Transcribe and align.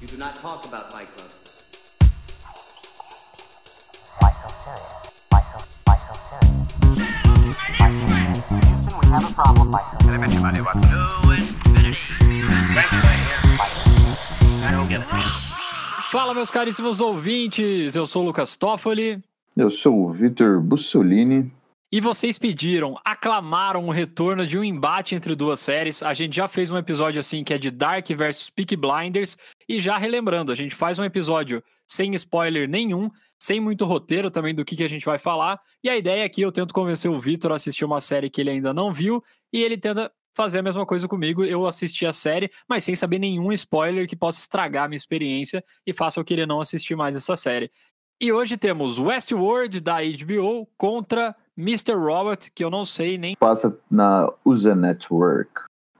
You 0.00 0.06
do 0.06 0.16
not 0.16 0.36
talk 0.36 0.64
about 0.64 0.92
Fight 0.92 1.08
Club. 1.16 1.30
Why 4.20 4.30
so 4.32 4.48
serious? 4.64 4.92
Why 5.28 5.40
so, 5.50 5.58
why 5.84 5.96
so 5.96 6.14
serious? 6.28 6.68
Why 7.78 7.90
so 7.90 8.06
serious? 8.06 8.44
Houston, 8.48 8.94
we 9.00 9.06
have 9.08 9.24
a 9.30 9.32
problem. 9.34 9.72
Why 9.72 9.82
so 9.90 9.98
serious? 9.98 10.18
Fala, 16.10 16.32
meus 16.34 16.50
caríssimos 16.50 17.00
ouvintes! 17.00 17.94
Eu 17.94 18.06
sou 18.06 18.22
o 18.22 18.26
Lucas 18.26 18.56
Toffoli 18.56 19.22
Eu 19.56 19.70
sou 19.70 20.06
o 20.06 20.12
Vitor 20.12 20.60
Bussolini. 20.60 21.52
e 21.92 22.00
vocês 22.00 22.38
pediram, 22.38 22.96
aclamaram 23.18 23.84
o 23.88 23.90
retorno 23.90 24.46
de 24.46 24.56
um 24.56 24.62
embate 24.62 25.16
entre 25.16 25.34
duas 25.34 25.58
séries. 25.58 26.04
A 26.04 26.14
gente 26.14 26.36
já 26.36 26.46
fez 26.46 26.70
um 26.70 26.78
episódio 26.78 27.18
assim 27.18 27.42
que 27.42 27.52
é 27.52 27.58
de 27.58 27.68
Dark 27.68 28.08
versus 28.10 28.48
Peaky 28.48 28.76
Blinders. 28.76 29.36
E 29.68 29.80
já 29.80 29.98
relembrando, 29.98 30.52
a 30.52 30.54
gente 30.54 30.74
faz 30.74 31.00
um 31.00 31.04
episódio 31.04 31.62
sem 31.84 32.14
spoiler 32.14 32.68
nenhum, 32.68 33.10
sem 33.36 33.60
muito 33.60 33.84
roteiro 33.84 34.30
também 34.30 34.54
do 34.54 34.64
que, 34.64 34.76
que 34.76 34.84
a 34.84 34.88
gente 34.88 35.04
vai 35.04 35.18
falar. 35.18 35.60
E 35.82 35.90
a 35.90 35.96
ideia 35.96 36.24
aqui 36.24 36.42
eu 36.42 36.52
tento 36.52 36.72
convencer 36.72 37.10
o 37.10 37.20
Vitor 37.20 37.50
a 37.50 37.56
assistir 37.56 37.84
uma 37.84 38.00
série 38.00 38.30
que 38.30 38.40
ele 38.40 38.50
ainda 38.50 38.72
não 38.72 38.92
viu 38.92 39.22
e 39.52 39.62
ele 39.62 39.76
tenta 39.76 40.12
fazer 40.36 40.60
a 40.60 40.62
mesma 40.62 40.86
coisa 40.86 41.08
comigo. 41.08 41.44
Eu 41.44 41.66
assisti 41.66 42.06
a 42.06 42.12
série, 42.12 42.48
mas 42.68 42.84
sem 42.84 42.94
saber 42.94 43.18
nenhum 43.18 43.52
spoiler 43.52 44.06
que 44.06 44.14
possa 44.14 44.38
estragar 44.38 44.84
a 44.84 44.88
minha 44.88 44.96
experiência 44.96 45.64
e 45.84 45.92
faça 45.92 46.20
eu 46.20 46.24
querer 46.24 46.46
não 46.46 46.60
assistir 46.60 46.94
mais 46.94 47.16
essa 47.16 47.36
série. 47.36 47.68
E 48.20 48.32
hoje 48.32 48.56
temos 48.56 48.98
Westworld 48.98 49.80
da 49.80 49.96
HBO 50.02 50.68
contra 50.76 51.34
Mr. 51.58 51.94
Robot, 51.94 52.52
que 52.54 52.62
eu 52.62 52.70
não 52.70 52.84
sei 52.84 53.18
nem. 53.18 53.34
Passa 53.34 53.76
na 53.90 54.32
USA 54.44 54.76
Network, 54.76 55.50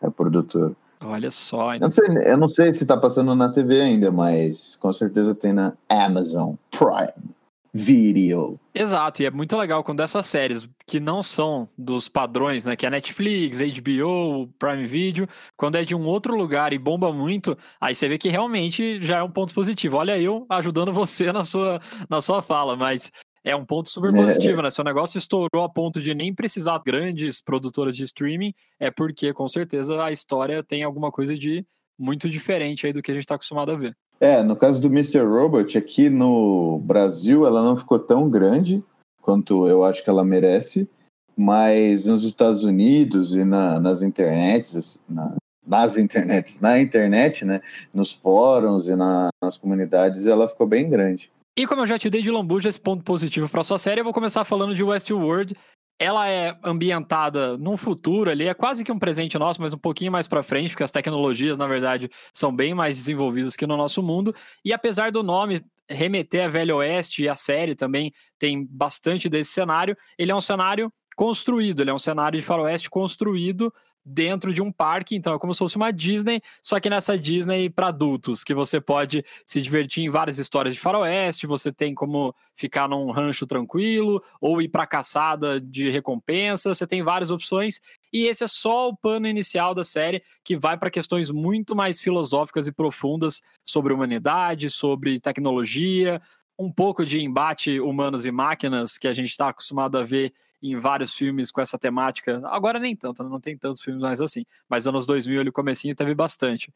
é 0.01 0.09
produtor. 0.09 0.77
Olha 1.01 1.31
só, 1.31 1.75
Eu 1.75 1.81
não 1.81 1.91
sei, 1.91 2.07
eu 2.25 2.37
não 2.37 2.49
sei 2.49 2.75
se 2.75 2.87
tá 2.87 2.97
passando 2.97 3.35
na 3.35 3.49
TV 3.49 3.81
ainda, 3.81 4.11
mas 4.11 4.77
com 4.77 4.93
certeza 4.93 5.35
tem 5.35 5.53
na 5.53 5.73
Amazon 5.89 6.55
Prime 6.71 7.35
Video. 7.73 8.59
Exato, 8.75 9.23
e 9.23 9.27
é 9.27 9.31
muito 9.31 9.57
legal 9.57 9.85
quando 9.85 10.01
essas 10.01 10.27
séries 10.27 10.69
que 10.87 10.99
não 10.99 11.23
são 11.23 11.69
dos 11.77 12.09
padrões, 12.09 12.65
né, 12.65 12.75
que 12.75 12.87
é 12.87 12.91
Netflix, 12.91 13.59
HBO, 13.59 14.49
Prime 14.59 14.87
Video, 14.87 15.29
quando 15.57 15.77
é 15.77 15.85
de 15.85 15.95
um 15.95 16.05
outro 16.05 16.35
lugar 16.35 16.73
e 16.73 16.79
bomba 16.79 17.13
muito, 17.13 17.57
aí 17.81 17.95
você 17.95 18.09
vê 18.09 18.19
que 18.19 18.29
realmente 18.29 19.01
já 19.03 19.19
é 19.19 19.23
um 19.23 19.31
ponto 19.31 19.55
positivo. 19.55 19.97
Olha 19.97 20.19
eu 20.19 20.47
ajudando 20.49 20.93
você 20.95 21.31
na 21.31 21.45
sua, 21.45 21.81
na 22.09 22.21
sua 22.21 22.43
fala, 22.43 22.75
mas 22.75 23.13
é 23.49 23.57
um 23.57 23.65
ponto 23.65 23.89
super 23.89 24.11
É. 24.11 24.13
positivo, 24.13 24.61
né? 24.63 24.71
Se 24.71 24.81
o 24.81 24.85
negócio 24.85 25.19
estourou 25.19 25.65
a 25.65 25.69
ponto 25.69 26.01
de 26.01 26.15
nem 26.15 26.35
precisar 26.35 26.79
de 26.79 26.85
grandes 26.85 27.41
produtoras 27.41 27.97
de 27.97 28.05
streaming, 28.05 28.53
é 28.79 28.91
porque 28.91 29.33
com 29.33 29.49
certeza 29.49 30.03
a 30.05 30.13
história 30.13 30.63
tem 30.63 30.83
alguma 30.83 31.11
coisa 31.11 31.35
de 31.37 31.65
muito 31.99 32.29
diferente 32.29 32.87
aí 32.87 32.93
do 32.93 33.03
que 33.03 33.11
a 33.11 33.15
gente 33.15 33.27
tá 33.27 33.35
acostumado 33.35 33.73
a 33.73 33.77
ver. 33.77 33.97
É, 34.21 34.43
no 34.43 34.55
caso 34.55 34.81
do 34.83 34.89
Mr. 34.89 35.21
Robot, 35.21 35.79
aqui 35.79 36.11
no 36.11 36.79
Brasil 36.81 37.47
ela 37.47 37.63
não 37.63 37.77
ficou 37.77 37.99
tão 37.99 38.29
grande 38.29 38.83
quanto 39.23 39.67
eu 39.67 39.83
acho 39.85 40.03
que 40.05 40.11
ela 40.11 40.25
merece, 40.25 40.89
mas 41.37 42.07
nos 42.07 42.25
Estados 42.25 42.65
Unidos 42.65 43.35
e 43.35 43.45
na- 43.45 43.79
nas 43.81 44.03
internets, 44.03 45.01
na- 45.09 45.37
nas 45.67 45.97
internets, 45.97 46.61
na 46.61 46.81
internet, 46.81 47.45
né, 47.45 47.61
nos 47.95 48.13
fóruns 48.13 48.89
e 48.89 48.97
na- 48.97 49.29
nas 49.43 49.57
comunidades, 49.57 50.27
ela 50.27 50.49
ficou 50.49 50.67
bem 50.67 50.89
grande. 50.91 51.31
E 51.59 51.67
como 51.67 51.83
eu 51.83 51.89
já 51.89 51.99
te 51.99 52.09
dei 52.09 52.23
de 52.23 52.31
lambuja 52.31 52.69
esse 52.69 52.79
ponto 52.79 53.03
positivo 53.03 53.49
para 53.49 53.65
sua 53.65 53.79
série, 53.79 54.01
eu 54.01 54.05
vou 54.05 54.13
começar 54.13 54.45
falando 54.45 54.77
de 54.77 54.85
Westworld. 54.85 55.57
Ela 55.99 56.29
é 56.29 56.57
ambientada 56.63 57.59
num 57.59 57.77
futuro 57.77 58.31
ali, 58.31 58.47
é 58.47 58.55
quase 58.55 58.85
que 58.85 58.93
um 58.93 58.99
presente 58.99 59.37
nosso, 59.37 59.61
mas 59.61 59.75
um 59.75 59.79
pouquinho 59.79 60.13
mais 60.13 60.29
para 60.29 60.45
frente, 60.45 60.71
porque 60.71 60.85
as 60.85 60.93
tecnologias, 60.93 61.59
na 61.59 61.67
verdade, 61.67 62.09
são 62.33 62.55
bem 62.55 62.75
mais 62.75 62.97
desenvolvidas 62.97 63.57
que 63.57 63.67
no 63.67 63.77
nosso 63.77 64.01
mundo. 64.01 64.33
E 64.65 64.73
apesar 64.73 65.11
do 65.11 65.21
nome 65.21 65.61
remeter 65.91 66.45
a 66.45 66.49
Velho 66.49 66.77
Oeste 66.77 67.25
e 67.25 67.29
a 67.29 67.35
série 67.35 67.75
também 67.75 68.13
tem 68.39 68.65
bastante 68.65 69.29
desse 69.29 69.51
cenário, 69.51 69.97
ele 70.17 70.31
é 70.31 70.37
um 70.37 70.41
cenário 70.41 70.93
construído, 71.17 71.81
ele 71.81 71.91
é 71.91 71.95
um 71.95 71.99
cenário 71.99 72.39
de 72.39 72.47
faroeste 72.47 72.89
construído 72.89 73.75
dentro 74.11 74.55
de 74.55 74.63
um 74.63 74.73
parque, 74.73 75.15
então 75.15 75.35
é 75.35 75.39
como 75.39 75.53
se 75.53 75.59
fosse 75.59 75.77
uma 75.77 75.93
Disney, 75.93 76.41
só 76.63 76.81
que 76.81 76.89
nessa 76.89 77.19
Disney 77.19 77.69
para 77.69 77.89
adultos, 77.89 78.43
que 78.43 78.55
você 78.55 78.81
pode 78.81 79.25
se 79.45 79.61
divertir 79.61 80.03
em 80.03 80.09
várias 80.09 80.39
histórias 80.39 80.75
de 80.75 80.81
faroeste, 80.81 81.47
você 81.47 81.71
tem 81.71 81.95
como 81.95 82.35
ficar 82.57 82.89
num 82.89 83.11
rancho 83.11 83.47
tranquilo, 83.47 84.23
ou 84.41 84.63
ir 84.63 84.69
para 84.69 84.87
caçada 84.87 85.61
de 85.61 85.91
recompensa, 85.91 86.75
você 86.75 86.87
tem 86.87 87.03
várias 87.03 87.31
opções, 87.31 87.81
e 88.13 88.27
esse 88.27 88.43
é 88.43 88.49
só 88.49 88.89
o 88.89 88.97
pano 88.97 89.27
inicial 89.27 89.75
da 89.75 89.85
série, 89.85 90.23
que 90.43 90.57
vai 90.57 90.79
para 90.79 90.91
questões 90.91 91.31
muito 91.31 91.77
mais 91.77 92.01
filosóficas 92.01 92.67
e 92.67 92.73
profundas 92.73 93.43
sobre 93.63 93.93
humanidade, 93.93 94.71
sobre 94.71 95.21
tecnologia, 95.21 96.21
um 96.59 96.73
pouco 96.73 97.07
de 97.07 97.21
embate 97.21 97.79
humanos 97.79 98.27
e 98.27 98.33
máquinas 98.33 98.99
que 98.99 99.07
a 99.07 99.13
gente 99.13 99.29
está 99.29 99.51
acostumado 99.51 99.97
a 99.97 100.03
ver 100.03 100.33
em 100.63 100.77
vários 100.77 101.15
filmes 101.15 101.51
com 101.51 101.61
essa 101.61 101.79
temática. 101.79 102.41
Agora 102.47 102.79
nem 102.79 102.97
tanto, 102.97 103.23
né? 103.23 103.29
não 103.29 103.41
tem 103.41 103.57
tantos 103.57 103.83
filmes 103.83 104.03
mais 104.03 104.21
assim, 104.21 104.45
mas 104.69 104.87
anos 104.87 105.07
2000 105.07 105.41
ali 105.41 105.53
comecinho 105.53 105.95
teve 105.95 106.15
bastante. 106.15 106.73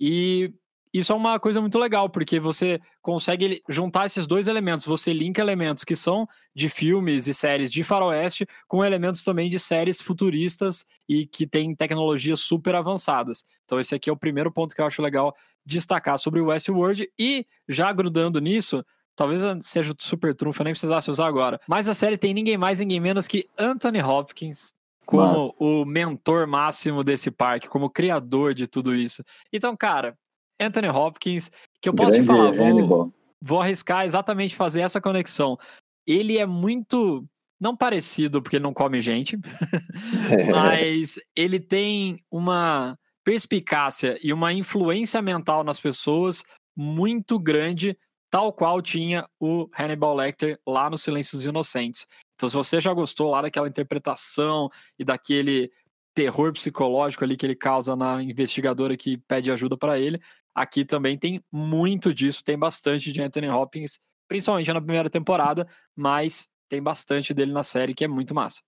E 0.00 0.52
isso 0.92 1.12
é 1.12 1.14
uma 1.14 1.38
coisa 1.38 1.60
muito 1.60 1.78
legal, 1.78 2.08
porque 2.08 2.40
você 2.40 2.80
consegue 3.02 3.62
juntar 3.68 4.06
esses 4.06 4.26
dois 4.26 4.48
elementos, 4.48 4.86
você 4.86 5.12
linka 5.12 5.42
elementos 5.42 5.84
que 5.84 5.94
são 5.94 6.26
de 6.54 6.68
filmes 6.68 7.26
e 7.26 7.34
séries 7.34 7.70
de 7.70 7.84
faroeste 7.84 8.46
com 8.66 8.84
elementos 8.84 9.22
também 9.22 9.50
de 9.50 9.58
séries 9.58 10.00
futuristas 10.00 10.86
e 11.08 11.26
que 11.26 11.46
têm 11.46 11.74
tecnologias 11.74 12.40
super 12.40 12.74
avançadas. 12.74 13.44
Então 13.64 13.78
esse 13.78 13.94
aqui 13.94 14.08
é 14.08 14.12
o 14.12 14.16
primeiro 14.16 14.50
ponto 14.50 14.74
que 14.74 14.80
eu 14.80 14.86
acho 14.86 15.02
legal 15.02 15.36
destacar 15.64 16.18
sobre 16.18 16.40
o 16.40 16.46
Westworld 16.46 17.10
e 17.18 17.44
já 17.68 17.92
grudando 17.92 18.40
nisso, 18.40 18.84
Talvez 19.18 19.42
seja 19.66 19.92
o 19.92 19.96
super 19.98 20.32
trunfo, 20.32 20.62
eu 20.62 20.64
nem 20.64 20.72
precisasse 20.72 21.10
usar 21.10 21.26
agora. 21.26 21.60
Mas 21.66 21.88
a 21.88 21.94
série 21.94 22.16
tem 22.16 22.32
ninguém 22.32 22.56
mais, 22.56 22.78
ninguém 22.78 23.00
menos 23.00 23.26
que 23.26 23.48
Anthony 23.58 24.00
Hopkins 24.00 24.72
como 25.04 25.22
Nossa. 25.22 25.56
o 25.58 25.84
mentor 25.84 26.46
máximo 26.46 27.02
desse 27.02 27.28
parque, 27.28 27.66
como 27.66 27.86
o 27.86 27.90
criador 27.90 28.54
de 28.54 28.68
tudo 28.68 28.94
isso. 28.94 29.24
Então, 29.52 29.76
cara, 29.76 30.16
Anthony 30.60 30.88
Hopkins, 30.88 31.50
que 31.80 31.88
eu 31.88 31.94
posso 31.94 32.10
te 32.10 32.22
Grande 32.22 32.56
falar, 32.56 32.86
vou, 32.86 33.12
vou 33.42 33.60
arriscar 33.60 34.04
exatamente 34.04 34.54
fazer 34.54 34.82
essa 34.82 35.00
conexão. 35.00 35.58
Ele 36.06 36.38
é 36.38 36.46
muito. 36.46 37.26
Não 37.60 37.76
parecido, 37.76 38.40
porque 38.40 38.54
ele 38.54 38.62
não 38.62 38.72
come 38.72 39.00
gente, 39.00 39.36
mas 40.54 41.18
ele 41.34 41.58
tem 41.58 42.22
uma 42.30 42.96
perspicácia 43.24 44.16
e 44.22 44.32
uma 44.32 44.52
influência 44.52 45.20
mental 45.20 45.64
nas 45.64 45.80
pessoas 45.80 46.44
muito 46.76 47.36
grande, 47.36 47.98
tal 48.30 48.52
qual 48.52 48.80
tinha 48.82 49.28
o 49.40 49.68
Hannibal 49.78 50.14
Lecter 50.14 50.58
lá 50.66 50.90
no 50.90 50.98
Silêncio 50.98 51.36
dos 51.36 51.46
Inocentes. 51.46 52.06
Então, 52.34 52.48
se 52.48 52.56
você 52.56 52.80
já 52.80 52.92
gostou 52.92 53.30
lá 53.30 53.42
daquela 53.42 53.68
interpretação 53.68 54.70
e 54.98 55.04
daquele 55.04 55.70
terror 56.14 56.52
psicológico 56.52 57.24
ali 57.24 57.36
que 57.36 57.46
ele 57.46 57.56
causa 57.56 57.94
na 57.94 58.22
investigadora 58.22 58.96
que 58.96 59.18
pede 59.18 59.50
ajuda 59.50 59.76
para 59.76 59.98
ele, 59.98 60.20
aqui 60.54 60.84
também 60.84 61.16
tem 61.16 61.42
muito 61.52 62.12
disso, 62.12 62.44
tem 62.44 62.58
bastante 62.58 63.12
de 63.12 63.22
Anthony 63.22 63.48
Hopkins, 63.48 63.98
principalmente 64.28 64.72
na 64.72 64.80
primeira 64.80 65.08
temporada, 65.08 65.66
mas 65.96 66.48
tem 66.68 66.82
bastante 66.82 67.32
dele 67.32 67.52
na 67.52 67.62
série 67.62 67.94
que 67.94 68.04
é 68.04 68.08
muito 68.08 68.34
massa. 68.34 68.60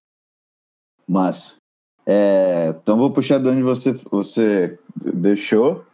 Mas, 1.06 1.56
é, 2.06 2.69
então 2.69 2.97
vou 2.97 3.12
puxar 3.12 3.38
de 3.38 3.48
onde 3.48 3.62
você, 3.62 3.92
você 4.10 4.78
deixou. 4.97 5.84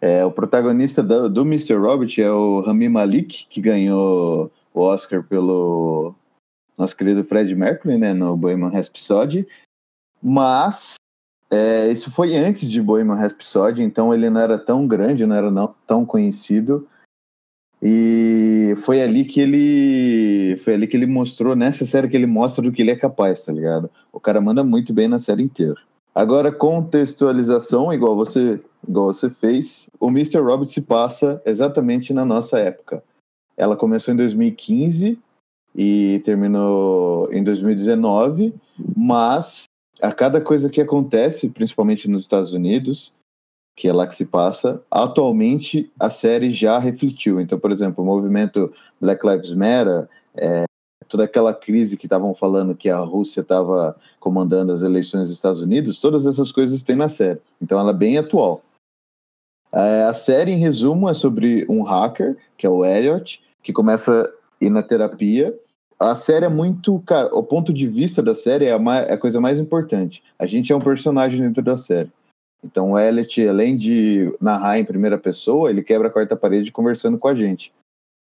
É, 0.00 0.24
o 0.24 0.30
protagonista 0.30 1.02
do, 1.02 1.28
do 1.28 1.42
Mr. 1.42 1.74
Robot 1.74 2.20
é 2.20 2.30
o 2.30 2.60
Rami 2.60 2.88
Malik, 2.88 3.46
que 3.48 3.60
ganhou 3.60 4.50
o 4.74 4.80
Oscar 4.80 5.22
pelo 5.22 6.14
nosso 6.76 6.96
querido 6.96 7.24
Fred 7.24 7.54
Mercury, 7.54 7.96
né, 7.96 8.12
no 8.12 8.36
Bohemian 8.36 8.68
Rhapsody. 8.68 9.46
Mas 10.22 10.94
é, 11.50 11.90
isso 11.90 12.10
foi 12.10 12.36
antes 12.36 12.70
de 12.70 12.82
Bohemian 12.82 13.14
Rhapsody, 13.14 13.82
então 13.82 14.12
ele 14.12 14.28
não 14.28 14.40
era 14.40 14.58
tão 14.58 14.86
grande, 14.86 15.26
não 15.26 15.36
era 15.36 15.50
não, 15.50 15.74
tão 15.86 16.04
conhecido. 16.04 16.86
E 17.82 18.74
foi 18.78 19.02
ali 19.02 19.24
que 19.24 19.40
ele 19.40 20.56
foi 20.58 20.74
ali 20.74 20.86
que 20.86 20.96
ele 20.96 21.06
mostrou 21.06 21.54
nessa 21.54 21.84
série 21.84 22.08
que 22.08 22.16
ele 22.16 22.26
mostra 22.26 22.62
do 22.62 22.72
que 22.72 22.82
ele 22.82 22.90
é 22.90 22.96
capaz, 22.96 23.44
tá 23.44 23.52
ligado? 23.52 23.90
O 24.12 24.18
cara 24.18 24.40
manda 24.40 24.64
muito 24.64 24.92
bem 24.92 25.08
na 25.08 25.18
série 25.18 25.42
inteira. 25.42 25.76
Agora 26.14 26.50
contextualização, 26.50 27.92
igual 27.92 28.16
você 28.16 28.58
igual 28.86 29.12
você 29.12 29.30
fez, 29.30 29.88
o 30.00 30.08
Mr. 30.08 30.38
Robot 30.38 30.70
se 30.70 30.82
passa 30.82 31.40
exatamente 31.44 32.12
na 32.12 32.24
nossa 32.24 32.58
época. 32.58 33.02
Ela 33.56 33.76
começou 33.76 34.12
em 34.12 34.16
2015 34.16 35.18
e 35.74 36.20
terminou 36.24 37.32
em 37.32 37.42
2019, 37.42 38.54
mas 38.96 39.64
a 40.00 40.12
cada 40.12 40.40
coisa 40.40 40.68
que 40.68 40.80
acontece, 40.80 41.48
principalmente 41.48 42.08
nos 42.08 42.22
Estados 42.22 42.52
Unidos, 42.52 43.12
que 43.76 43.88
é 43.88 43.92
lá 43.92 44.06
que 44.06 44.14
se 44.14 44.24
passa, 44.24 44.82
atualmente 44.90 45.90
a 46.00 46.08
série 46.08 46.50
já 46.50 46.78
refletiu. 46.78 47.40
Então, 47.40 47.58
por 47.58 47.70
exemplo, 47.70 48.02
o 48.02 48.06
movimento 48.06 48.72
Black 48.98 49.26
Lives 49.26 49.52
Matter, 49.52 50.08
é, 50.34 50.64
toda 51.08 51.24
aquela 51.24 51.52
crise 51.52 51.96
que 51.96 52.06
estavam 52.06 52.34
falando 52.34 52.74
que 52.74 52.88
a 52.88 52.98
Rússia 52.98 53.42
estava 53.42 53.94
comandando 54.18 54.72
as 54.72 54.82
eleições 54.82 55.28
dos 55.28 55.36
Estados 55.36 55.60
Unidos, 55.60 56.00
todas 56.00 56.26
essas 56.26 56.50
coisas 56.50 56.82
tem 56.82 56.96
na 56.96 57.08
série. 57.08 57.40
Então 57.60 57.78
ela 57.78 57.90
é 57.90 57.94
bem 57.94 58.16
atual. 58.16 58.62
É, 59.76 60.04
a 60.04 60.14
série, 60.14 60.52
em 60.52 60.56
resumo, 60.56 61.06
é 61.06 61.12
sobre 61.12 61.66
um 61.68 61.82
hacker, 61.82 62.34
que 62.56 62.66
é 62.66 62.70
o 62.70 62.82
Elliot, 62.82 63.42
que 63.62 63.74
começa 63.74 64.22
a 64.22 64.64
ir 64.64 64.70
na 64.70 64.82
terapia. 64.82 65.54
A 66.00 66.14
série 66.14 66.46
é 66.46 66.48
muito. 66.48 66.98
Cara, 67.00 67.28
o 67.34 67.42
ponto 67.42 67.74
de 67.74 67.86
vista 67.86 68.22
da 68.22 68.34
série 68.34 68.64
é 68.64 68.72
a, 68.72 68.78
mais, 68.78 69.06
é 69.06 69.12
a 69.12 69.18
coisa 69.18 69.38
mais 69.38 69.60
importante. 69.60 70.24
A 70.38 70.46
gente 70.46 70.72
é 70.72 70.76
um 70.76 70.80
personagem 70.80 71.42
dentro 71.42 71.62
da 71.62 71.76
série. 71.76 72.10
Então 72.64 72.92
o 72.92 72.98
Elliot, 72.98 73.46
além 73.46 73.76
de 73.76 74.34
narrar 74.40 74.78
em 74.78 74.84
primeira 74.84 75.18
pessoa, 75.18 75.68
ele 75.68 75.82
quebra 75.82 76.08
a 76.08 76.10
quarta 76.10 76.34
parede 76.34 76.72
conversando 76.72 77.18
com 77.18 77.28
a 77.28 77.34
gente. 77.34 77.70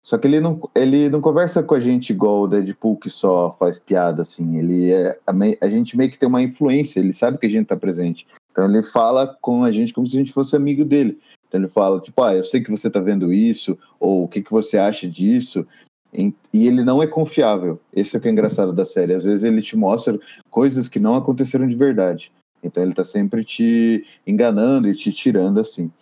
Só 0.03 0.17
que 0.17 0.27
ele 0.27 0.41
não, 0.41 0.61
ele 0.75 1.11
não 1.11 1.21
conversa 1.21 1.63
com 1.63 1.75
a 1.75 1.81
gente 1.81 2.11
igual 2.11 2.43
o 2.43 2.49
Deadpool 2.49 2.97
que 2.97 3.11
só 3.11 3.53
faz 3.53 3.79
piada, 3.79 4.23
assim. 4.23 4.59
Ele 4.59 4.93
é, 4.93 5.19
a, 5.27 5.33
a 5.61 5.69
gente 5.69 5.97
meio 5.97 6.11
que 6.11 6.19
tem 6.19 6.29
uma 6.29 6.43
influência, 6.43 7.01
ele 7.01 7.13
sabe 7.13 7.39
que 7.39 7.47
a 7.47 7.51
gente 7.51 7.67
tá 7.67 7.77
presente. 7.77 8.27
Então 8.51 8.65
ele 8.65 8.83
fala 8.83 9.37
com 9.41 9.65
a 9.65 9.71
gente 9.71 9.93
como 9.93 10.07
se 10.07 10.17
a 10.17 10.21
gente 10.21 10.33
fosse 10.33 10.57
amigo 10.57 10.85
dele. 10.85 11.19
Então 11.55 11.63
ele 11.63 11.71
fala, 11.71 12.01
tipo, 12.01 12.21
ah, 12.21 12.35
eu 12.35 12.43
sei 12.43 12.61
que 12.61 12.71
você 12.71 12.91
tá 12.91 12.99
vendo 12.99 13.33
isso, 13.33 13.79
ou 14.01 14.25
o 14.25 14.29
que, 14.29 14.43
que 14.43 14.51
você 14.51 14.77
acha 14.77 15.09
disso. 15.09 15.65
E 16.13 16.67
ele 16.67 16.83
não 16.83 17.01
é 17.01 17.07
confiável. 17.07 17.81
Esse 17.93 18.17
é 18.17 18.19
o 18.19 18.23
que 18.23 18.27
é 18.27 18.33
engraçado 18.33 18.73
da 18.73 18.85
série. 18.85 19.15
Às 19.15 19.25
vezes 19.25 19.45
ele 19.45 19.63
te 19.63 19.77
mostra 19.77 20.19
coisas 20.51 20.89
que 20.89 20.99
não 20.99 21.15
aconteceram 21.15 21.69
de 21.69 21.77
verdade. 21.77 22.33
Então 22.61 22.83
ele 22.83 22.93
tá 22.93 23.05
sempre 23.05 23.45
te 23.45 24.05
enganando 24.27 24.89
e 24.89 24.97
te 24.97 25.13
tirando 25.13 25.61
assim. 25.61 25.93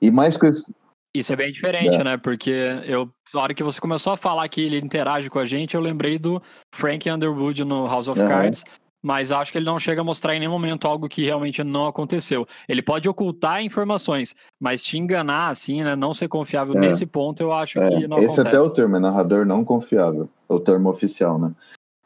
E 0.00 0.12
mais 0.12 0.36
coisas. 0.36 0.64
Isso 1.12 1.32
é 1.32 1.36
bem 1.36 1.52
diferente, 1.52 1.96
é. 1.96 2.04
né? 2.04 2.16
Porque 2.16 2.52
eu, 2.84 3.10
na 3.34 3.40
hora 3.40 3.54
que 3.54 3.64
você 3.64 3.80
começou 3.80 4.12
a 4.12 4.16
falar 4.16 4.48
que 4.48 4.60
ele 4.60 4.78
interage 4.78 5.28
com 5.28 5.40
a 5.40 5.44
gente, 5.44 5.74
eu 5.74 5.80
lembrei 5.80 6.20
do 6.20 6.40
Frank 6.72 7.10
Underwood 7.10 7.64
no 7.64 7.88
House 7.88 8.06
of 8.06 8.20
uhum. 8.20 8.28
Cards, 8.28 8.62
mas 9.02 9.32
acho 9.32 9.50
que 9.50 9.58
ele 9.58 9.64
não 9.64 9.80
chega 9.80 10.00
a 10.00 10.04
mostrar 10.04 10.34
em 10.34 10.40
nenhum 10.40 10.52
momento 10.52 10.86
algo 10.86 11.08
que 11.08 11.24
realmente 11.24 11.62
não 11.64 11.86
aconteceu. 11.86 12.46
Ele 12.68 12.82
pode 12.82 13.08
ocultar 13.08 13.62
informações, 13.62 14.36
mas 14.58 14.82
te 14.82 14.98
enganar, 14.98 15.48
assim, 15.48 15.82
né? 15.82 15.96
Não 15.96 16.12
ser 16.12 16.28
confiável 16.28 16.74
é. 16.76 16.80
nesse 16.80 17.06
ponto, 17.06 17.42
eu 17.42 17.52
acho 17.52 17.80
é. 17.80 17.88
que 17.88 18.06
não 18.06 18.18
Esse 18.18 18.40
acontece. 18.40 18.40
até 18.40 18.56
é 18.56 18.60
o 18.60 18.70
termo, 18.70 18.96
é 18.96 19.00
narrador 19.00 19.46
não 19.46 19.64
confiável, 19.64 20.28
é 20.48 20.52
o 20.52 20.60
termo 20.60 20.90
oficial, 20.90 21.38
né? 21.38 21.52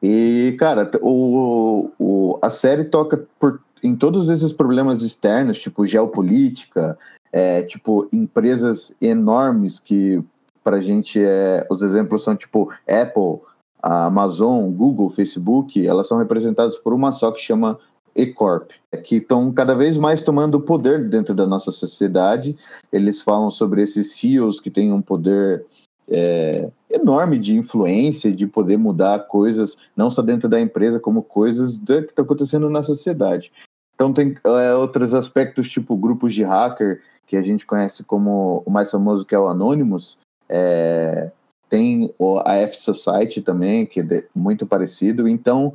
E, 0.03 0.55
cara, 0.59 0.91
o, 1.01 1.91
o, 1.99 2.39
a 2.43 2.51
série 2.51 2.85
toca 2.85 3.27
por, 3.39 3.61
em 3.83 3.97
todos 3.97 4.29
esses 4.29 4.53
problemas 4.53 5.03
externos, 5.03 5.59
tipo 5.59 5.87
geopolítica, 5.87 6.99
é, 7.33 7.63
tipo, 7.63 8.09
empresas 8.13 8.95
enormes 9.01 9.81
que 9.81 10.23
para 10.63 10.81
gente 10.81 11.23
é, 11.23 11.67
os 11.71 11.83
exemplos 11.83 12.23
são 12.25 12.35
tipo 12.35 12.73
Apple, 12.89 13.41
a 13.85 14.07
Amazon, 14.07 14.71
Google, 14.71 15.11
Facebook, 15.11 15.87
elas 15.87 16.09
são 16.09 16.17
representadas 16.17 16.75
por 16.75 16.95
uma 16.95 17.13
só 17.13 17.31
que 17.31 17.39
chama 17.39 17.79
E-Corp, 18.17 18.71
que 19.05 19.17
estão 19.17 19.53
cada 19.53 19.75
vez 19.75 19.99
mais 19.99 20.23
tomando 20.23 20.59
poder 20.59 21.07
dentro 21.11 21.35
da 21.35 21.47
nossa 21.47 21.71
sociedade. 21.71 22.57
Eles 22.91 23.21
falam 23.21 23.51
sobre 23.51 23.83
esses 23.83 24.13
CEOs 24.13 24.59
que 24.59 24.71
têm 24.71 24.91
um 24.91 25.03
poder 25.03 25.67
é, 26.09 26.71
enorme 26.91 27.39
de 27.39 27.59
influência, 27.59 28.33
de 28.33 28.47
poder 28.47 28.79
mudar 28.79 29.27
coisas, 29.27 29.77
não 29.95 30.09
só 30.09 30.23
dentro 30.23 30.49
da 30.49 30.59
empresa, 30.59 30.99
como 30.99 31.23
coisas 31.23 31.77
que 31.77 31.93
estão 31.93 32.07
tá 32.15 32.23
acontecendo 32.23 32.71
na 32.71 32.83
sociedade. 32.83 33.53
Então 33.95 34.15
tem 34.15 34.35
é, 34.45 34.75
outros 34.75 35.13
aspectos, 35.13 35.69
tipo 35.69 35.95
grupos 35.95 36.33
de 36.33 36.43
hacker 36.43 37.03
que 37.27 37.37
a 37.37 37.43
gente 37.43 37.67
conhece 37.67 38.03
como 38.03 38.63
o 38.65 38.71
mais 38.71 38.91
famoso 38.91 39.27
que 39.27 39.35
é 39.35 39.39
o 39.39 39.47
Anonymous, 39.47 40.19
é, 40.49 41.31
tem 41.75 42.15
a 42.45 42.55
F 42.55 42.77
Society 42.77 43.43
também, 43.43 43.85
que 43.85 43.99
é 43.99 44.25
muito 44.33 44.65
parecido. 44.65 45.27
Então, 45.27 45.75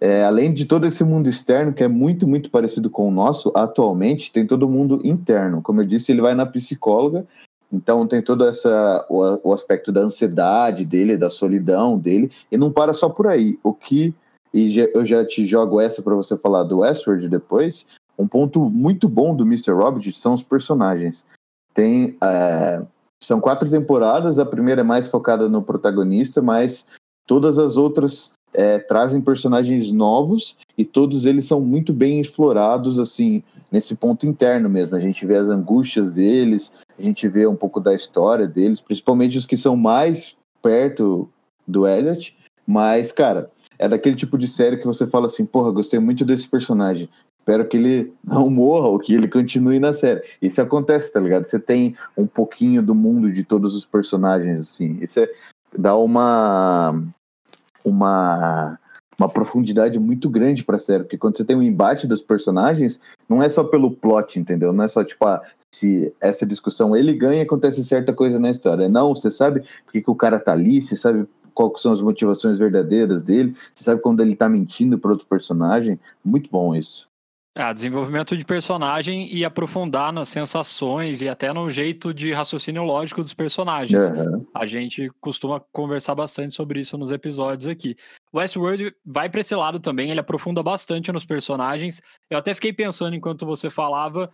é, 0.00 0.24
além 0.24 0.52
de 0.52 0.64
todo 0.64 0.84
esse 0.84 1.04
mundo 1.04 1.28
externo, 1.28 1.72
que 1.72 1.84
é 1.84 1.86
muito, 1.86 2.26
muito 2.26 2.50
parecido 2.50 2.90
com 2.90 3.06
o 3.06 3.12
nosso, 3.12 3.52
atualmente 3.54 4.32
tem 4.32 4.44
todo 4.44 4.68
mundo 4.68 5.00
interno. 5.04 5.62
Como 5.62 5.80
eu 5.80 5.86
disse, 5.86 6.10
ele 6.10 6.22
vai 6.22 6.34
na 6.34 6.44
psicóloga, 6.44 7.24
então 7.72 8.04
tem 8.04 8.20
todo 8.20 8.44
essa, 8.44 9.06
o, 9.08 9.50
o 9.50 9.52
aspecto 9.52 9.92
da 9.92 10.00
ansiedade 10.00 10.84
dele, 10.84 11.16
da 11.16 11.30
solidão 11.30 11.96
dele, 11.96 12.32
e 12.50 12.58
não 12.58 12.72
para 12.72 12.92
só 12.92 13.08
por 13.08 13.28
aí. 13.28 13.60
O 13.62 13.72
que, 13.72 14.12
e 14.52 14.68
já, 14.70 14.86
eu 14.92 15.06
já 15.06 15.24
te 15.24 15.46
jogo 15.46 15.80
essa 15.80 16.02
para 16.02 16.16
você 16.16 16.36
falar 16.36 16.64
do 16.64 16.78
Westworld 16.78 17.28
depois, 17.28 17.86
um 18.18 18.26
ponto 18.26 18.68
muito 18.68 19.08
bom 19.08 19.36
do 19.36 19.44
Mr. 19.44 19.70
Robert 19.70 20.12
são 20.14 20.34
os 20.34 20.42
personagens. 20.42 21.24
Tem. 21.72 22.16
É, 22.20 22.82
são 23.20 23.40
quatro 23.40 23.68
temporadas, 23.68 24.38
a 24.38 24.46
primeira 24.46 24.82
é 24.82 24.84
mais 24.84 25.08
focada 25.08 25.48
no 25.48 25.62
protagonista, 25.62 26.40
mas 26.40 26.86
todas 27.26 27.58
as 27.58 27.76
outras 27.76 28.32
é, 28.52 28.78
trazem 28.78 29.20
personagens 29.20 29.92
novos 29.92 30.56
e 30.76 30.84
todos 30.84 31.24
eles 31.26 31.46
são 31.46 31.60
muito 31.60 31.92
bem 31.92 32.20
explorados, 32.20 32.98
assim, 32.98 33.42
nesse 33.70 33.94
ponto 33.94 34.26
interno 34.26 34.68
mesmo. 34.68 34.96
A 34.96 35.00
gente 35.00 35.26
vê 35.26 35.36
as 35.36 35.48
angústias 35.48 36.12
deles, 36.12 36.72
a 36.98 37.02
gente 37.02 37.28
vê 37.28 37.46
um 37.46 37.56
pouco 37.56 37.80
da 37.80 37.94
história 37.94 38.46
deles, 38.46 38.80
principalmente 38.80 39.36
os 39.36 39.46
que 39.46 39.56
são 39.56 39.76
mais 39.76 40.36
perto 40.62 41.28
do 41.66 41.86
Elliot. 41.86 42.36
Mas, 42.66 43.12
cara, 43.12 43.50
é 43.78 43.88
daquele 43.88 44.16
tipo 44.16 44.36
de 44.36 44.46
série 44.46 44.76
que 44.76 44.86
você 44.86 45.06
fala 45.06 45.26
assim, 45.26 45.44
porra, 45.44 45.72
gostei 45.72 45.98
muito 45.98 46.24
desse 46.24 46.48
personagem 46.48 47.08
espero 47.48 47.66
que 47.66 47.78
ele 47.78 48.12
não 48.22 48.50
morra 48.50 48.88
ou 48.88 48.98
que 48.98 49.14
ele 49.14 49.26
continue 49.26 49.80
na 49.80 49.94
série. 49.94 50.22
Isso 50.40 50.60
acontece, 50.60 51.12
tá 51.12 51.18
ligado? 51.18 51.46
Você 51.46 51.58
tem 51.58 51.96
um 52.16 52.26
pouquinho 52.26 52.82
do 52.82 52.94
mundo 52.94 53.32
de 53.32 53.42
todos 53.42 53.74
os 53.74 53.86
personagens, 53.86 54.60
assim. 54.60 54.98
Isso 55.00 55.18
é, 55.20 55.28
dá 55.76 55.96
uma. 55.96 57.02
Uma 57.84 58.78
uma 59.18 59.28
profundidade 59.28 59.98
muito 59.98 60.30
grande 60.30 60.62
pra 60.62 60.78
série, 60.78 61.02
porque 61.02 61.18
quando 61.18 61.36
você 61.36 61.44
tem 61.44 61.56
um 61.56 61.62
embate 61.62 62.06
dos 62.06 62.22
personagens, 62.22 63.00
não 63.28 63.42
é 63.42 63.48
só 63.48 63.64
pelo 63.64 63.90
plot, 63.90 64.38
entendeu? 64.38 64.72
Não 64.72 64.84
é 64.84 64.86
só, 64.86 65.02
tipo, 65.02 65.24
ah, 65.26 65.42
se 65.74 66.14
essa 66.20 66.46
discussão 66.46 66.94
ele 66.94 67.12
ganha, 67.12 67.42
acontece 67.42 67.82
certa 67.82 68.12
coisa 68.12 68.38
na 68.38 68.48
história. 68.48 68.88
Não, 68.88 69.16
você 69.16 69.28
sabe 69.28 69.64
porque 69.84 70.00
que 70.00 70.10
o 70.10 70.14
cara 70.14 70.38
tá 70.38 70.52
ali, 70.52 70.80
você 70.80 70.94
sabe 70.94 71.26
quais 71.52 71.82
são 71.82 71.90
as 71.90 72.00
motivações 72.00 72.58
verdadeiras 72.58 73.20
dele, 73.20 73.56
você 73.74 73.82
sabe 73.82 74.00
quando 74.00 74.20
ele 74.20 74.36
tá 74.36 74.48
mentindo 74.48 74.96
para 74.96 75.10
outro 75.10 75.26
personagem. 75.26 75.98
Muito 76.24 76.48
bom 76.48 76.72
isso. 76.72 77.07
É, 77.58 77.74
desenvolvimento 77.74 78.36
de 78.36 78.44
personagem 78.44 79.34
e 79.34 79.44
aprofundar 79.44 80.12
nas 80.12 80.28
sensações 80.28 81.20
e 81.20 81.28
até 81.28 81.52
no 81.52 81.68
jeito 81.68 82.14
de 82.14 82.32
raciocínio 82.32 82.84
lógico 82.84 83.20
dos 83.20 83.34
personagens. 83.34 84.00
Uhum. 84.00 84.46
A 84.54 84.64
gente 84.64 85.10
costuma 85.20 85.58
conversar 85.72 86.14
bastante 86.14 86.54
sobre 86.54 86.78
isso 86.78 86.96
nos 86.96 87.10
episódios 87.10 87.66
aqui. 87.66 87.96
Westworld 88.32 88.94
vai 89.04 89.28
para 89.28 89.40
esse 89.40 89.56
lado 89.56 89.80
também, 89.80 90.08
ele 90.08 90.20
aprofunda 90.20 90.62
bastante 90.62 91.10
nos 91.10 91.24
personagens. 91.24 92.00
Eu 92.30 92.38
até 92.38 92.54
fiquei 92.54 92.72
pensando 92.72 93.16
enquanto 93.16 93.44
você 93.44 93.68
falava 93.68 94.30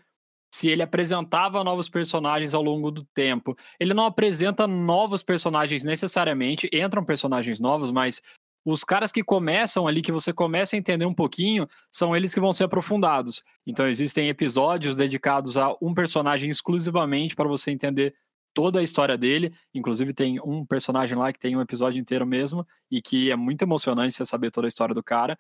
se 0.53 0.69
ele 0.69 0.82
apresentava 0.82 1.65
novos 1.65 1.89
personagens 1.89 2.53
ao 2.53 2.63
longo 2.63 2.91
do 2.91 3.05
tempo. 3.15 3.56
Ele 3.81 3.94
não 3.94 4.05
apresenta 4.05 4.67
novos 4.67 5.22
personagens 5.22 5.82
necessariamente, 5.82 6.69
entram 6.70 7.03
personagens 7.03 7.58
novos, 7.58 7.91
mas 7.91 8.20
os 8.65 8.83
caras 8.83 9.13
que 9.13 9.23
começam 9.23 9.87
ali, 9.87 10.01
que 10.01 10.13
você 10.13 10.33
começa 10.33 10.75
a 10.75 10.79
entender 10.79 11.05
um 11.05 11.15
pouquinho, 11.15 11.69
são 11.91 12.17
eles 12.17 12.33
que 12.33 12.41
vão 12.41 12.53
ser 12.53 12.65
aprofundados. 12.65 13.43
Então 13.67 13.87
existem 13.87 14.29
episódios 14.29 14.97
dedicados 14.97 15.56
a 15.56 15.75
um 15.83 15.93
personagem 15.93 16.51
exclusivamente 16.51 17.37
para 17.37 17.49
você 17.49 17.71
entender 17.71 18.15
toda 18.55 18.81
a 18.81 18.83
história 18.83 19.19
dele. 19.19 19.53
Inclusive 19.75 20.15
tem 20.15 20.41
um 20.41 20.65
personagem 20.65 21.19
lá 21.19 21.33
que 21.33 21.39
tem 21.39 21.56
um 21.56 21.61
episódio 21.61 22.01
inteiro 22.01 22.27
mesmo 22.27 22.67
e 22.91 23.03
que 23.03 23.31
é 23.31 23.37
muito 23.37 23.63
emocionante 23.63 24.15
você 24.15 24.25
saber 24.25 24.51
toda 24.51 24.67
a 24.67 24.69
história 24.69 24.94
do 24.94 25.03
cara. 25.03 25.39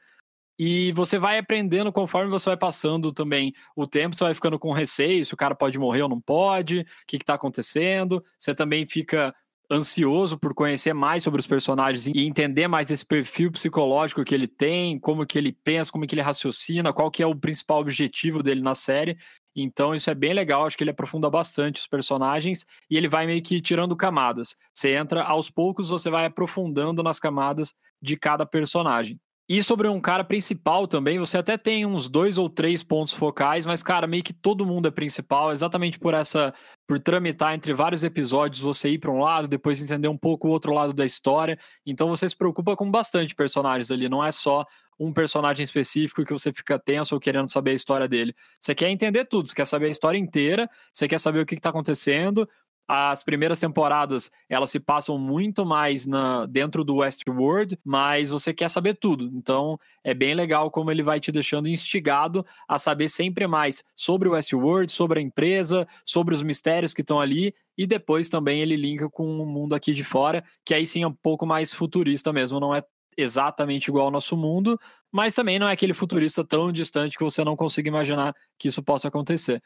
E 0.56 0.92
você 0.92 1.18
vai 1.18 1.38
aprendendo 1.38 1.92
conforme 1.92 2.30
você 2.30 2.50
vai 2.50 2.56
passando 2.56 3.12
também 3.12 3.52
o 3.74 3.88
tempo, 3.88 4.16
você 4.16 4.24
vai 4.24 4.34
ficando 4.34 4.58
com 4.58 4.72
receio 4.72 5.26
se 5.26 5.34
o 5.34 5.36
cara 5.36 5.54
pode 5.54 5.78
morrer 5.78 6.02
ou 6.02 6.08
não 6.08 6.20
pode, 6.20 6.80
o 6.80 6.86
que 7.08 7.16
está 7.16 7.34
acontecendo. 7.34 8.24
Você 8.38 8.54
também 8.54 8.86
fica 8.86 9.34
ansioso 9.70 10.38
por 10.38 10.54
conhecer 10.54 10.92
mais 10.92 11.22
sobre 11.22 11.40
os 11.40 11.46
personagens 11.46 12.06
e 12.06 12.26
entender 12.26 12.68
mais 12.68 12.90
esse 12.90 13.04
perfil 13.04 13.50
psicológico 13.52 14.24
que 14.24 14.34
ele 14.34 14.46
tem, 14.46 14.98
como 14.98 15.26
que 15.26 15.38
ele 15.38 15.52
pensa, 15.52 15.90
como 15.90 16.06
que 16.06 16.14
ele 16.14 16.22
raciocina, 16.22 16.92
qual 16.92 17.10
que 17.10 17.22
é 17.22 17.26
o 17.26 17.34
principal 17.34 17.80
objetivo 17.80 18.42
dele 18.42 18.60
na 18.60 18.74
série. 18.74 19.16
Então 19.56 19.94
isso 19.94 20.10
é 20.10 20.14
bem 20.14 20.32
legal, 20.32 20.66
acho 20.66 20.76
que 20.76 20.82
ele 20.82 20.90
aprofunda 20.90 21.30
bastante 21.30 21.80
os 21.80 21.86
personagens 21.86 22.66
e 22.90 22.96
ele 22.96 23.08
vai 23.08 23.26
meio 23.26 23.42
que 23.42 23.60
tirando 23.60 23.96
camadas. 23.96 24.56
Você 24.72 24.94
entra 24.94 25.22
aos 25.22 25.50
poucos, 25.50 25.90
você 25.90 26.10
vai 26.10 26.26
aprofundando 26.26 27.02
nas 27.02 27.20
camadas 27.20 27.72
de 28.02 28.16
cada 28.16 28.44
personagem. 28.44 29.18
E 29.46 29.62
sobre 29.62 29.86
um 29.88 30.00
cara 30.00 30.24
principal 30.24 30.88
também, 30.88 31.18
você 31.18 31.36
até 31.36 31.58
tem 31.58 31.84
uns 31.84 32.08
dois 32.08 32.38
ou 32.38 32.48
três 32.48 32.82
pontos 32.82 33.12
focais, 33.12 33.66
mas, 33.66 33.82
cara, 33.82 34.06
meio 34.06 34.22
que 34.22 34.32
todo 34.32 34.64
mundo 34.64 34.88
é 34.88 34.90
principal, 34.90 35.52
exatamente 35.52 35.98
por 35.98 36.14
essa. 36.14 36.54
por 36.86 36.98
tramitar 36.98 37.54
entre 37.54 37.74
vários 37.74 38.02
episódios, 38.02 38.62
você 38.62 38.90
ir 38.90 38.98
para 38.98 39.10
um 39.10 39.18
lado, 39.18 39.46
depois 39.46 39.82
entender 39.82 40.08
um 40.08 40.16
pouco 40.16 40.48
o 40.48 40.50
outro 40.50 40.72
lado 40.72 40.94
da 40.94 41.04
história. 41.04 41.58
Então 41.84 42.08
você 42.08 42.26
se 42.26 42.34
preocupa 42.36 42.74
com 42.74 42.90
bastante 42.90 43.34
personagens 43.34 43.90
ali, 43.90 44.08
não 44.08 44.24
é 44.24 44.32
só 44.32 44.64
um 44.98 45.12
personagem 45.12 45.64
específico 45.64 46.24
que 46.24 46.32
você 46.32 46.52
fica 46.52 46.78
tenso 46.78 47.14
ou 47.14 47.20
querendo 47.20 47.50
saber 47.50 47.72
a 47.72 47.74
história 47.74 48.08
dele. 48.08 48.34
Você 48.60 48.74
quer 48.74 48.88
entender 48.90 49.26
tudo, 49.26 49.48
você 49.48 49.54
quer 49.54 49.66
saber 49.66 49.86
a 49.86 49.90
história 49.90 50.16
inteira, 50.18 50.70
você 50.92 51.06
quer 51.08 51.18
saber 51.18 51.40
o 51.40 51.46
que 51.46 51.54
está 51.54 51.70
acontecendo, 51.70 52.48
As 52.86 53.22
primeiras 53.22 53.58
temporadas, 53.58 54.30
elas 54.48 54.70
se 54.70 54.78
passam 54.78 55.16
muito 55.16 55.64
mais 55.64 56.06
na, 56.06 56.44
dentro 56.44 56.84
do 56.84 56.96
Westworld, 56.96 57.78
mas 57.82 58.30
você 58.30 58.52
quer 58.52 58.68
saber 58.68 58.94
tudo. 58.94 59.30
Então, 59.34 59.78
é 60.02 60.12
bem 60.12 60.34
legal 60.34 60.70
como 60.70 60.90
ele 60.90 61.02
vai 61.02 61.18
te 61.18 61.32
deixando 61.32 61.66
instigado 61.66 62.44
a 62.68 62.78
saber 62.78 63.08
sempre 63.08 63.46
mais 63.46 63.82
sobre 63.96 64.28
o 64.28 64.32
Westworld, 64.32 64.92
sobre 64.92 65.18
a 65.18 65.22
empresa, 65.22 65.88
sobre 66.04 66.34
os 66.34 66.42
mistérios 66.42 66.92
que 66.92 67.00
estão 67.00 67.20
ali, 67.20 67.54
e 67.76 67.86
depois 67.86 68.28
também 68.28 68.60
ele 68.60 68.76
linka 68.76 69.08
com 69.08 69.24
o 69.24 69.46
mundo 69.46 69.74
aqui 69.74 69.92
de 69.92 70.04
fora, 70.04 70.44
que 70.64 70.74
aí 70.74 70.86
sim 70.86 71.02
é 71.02 71.06
um 71.06 71.12
pouco 71.12 71.46
mais 71.46 71.72
futurista 71.72 72.32
mesmo, 72.32 72.60
não 72.60 72.74
é 72.74 72.84
exatamente 73.16 73.88
igual 73.88 74.06
ao 74.06 74.10
nosso 74.10 74.36
mundo, 74.36 74.78
mas 75.10 75.34
também 75.34 75.58
não 75.58 75.68
é 75.68 75.72
aquele 75.72 75.94
futurista 75.94 76.44
tão 76.44 76.72
distante 76.72 77.16
que 77.16 77.24
você 77.24 77.44
não 77.44 77.56
consiga 77.56 77.88
imaginar 77.88 78.34
que 78.58 78.68
isso 78.68 78.82
possa 78.82 79.08
acontecer. 79.08 79.62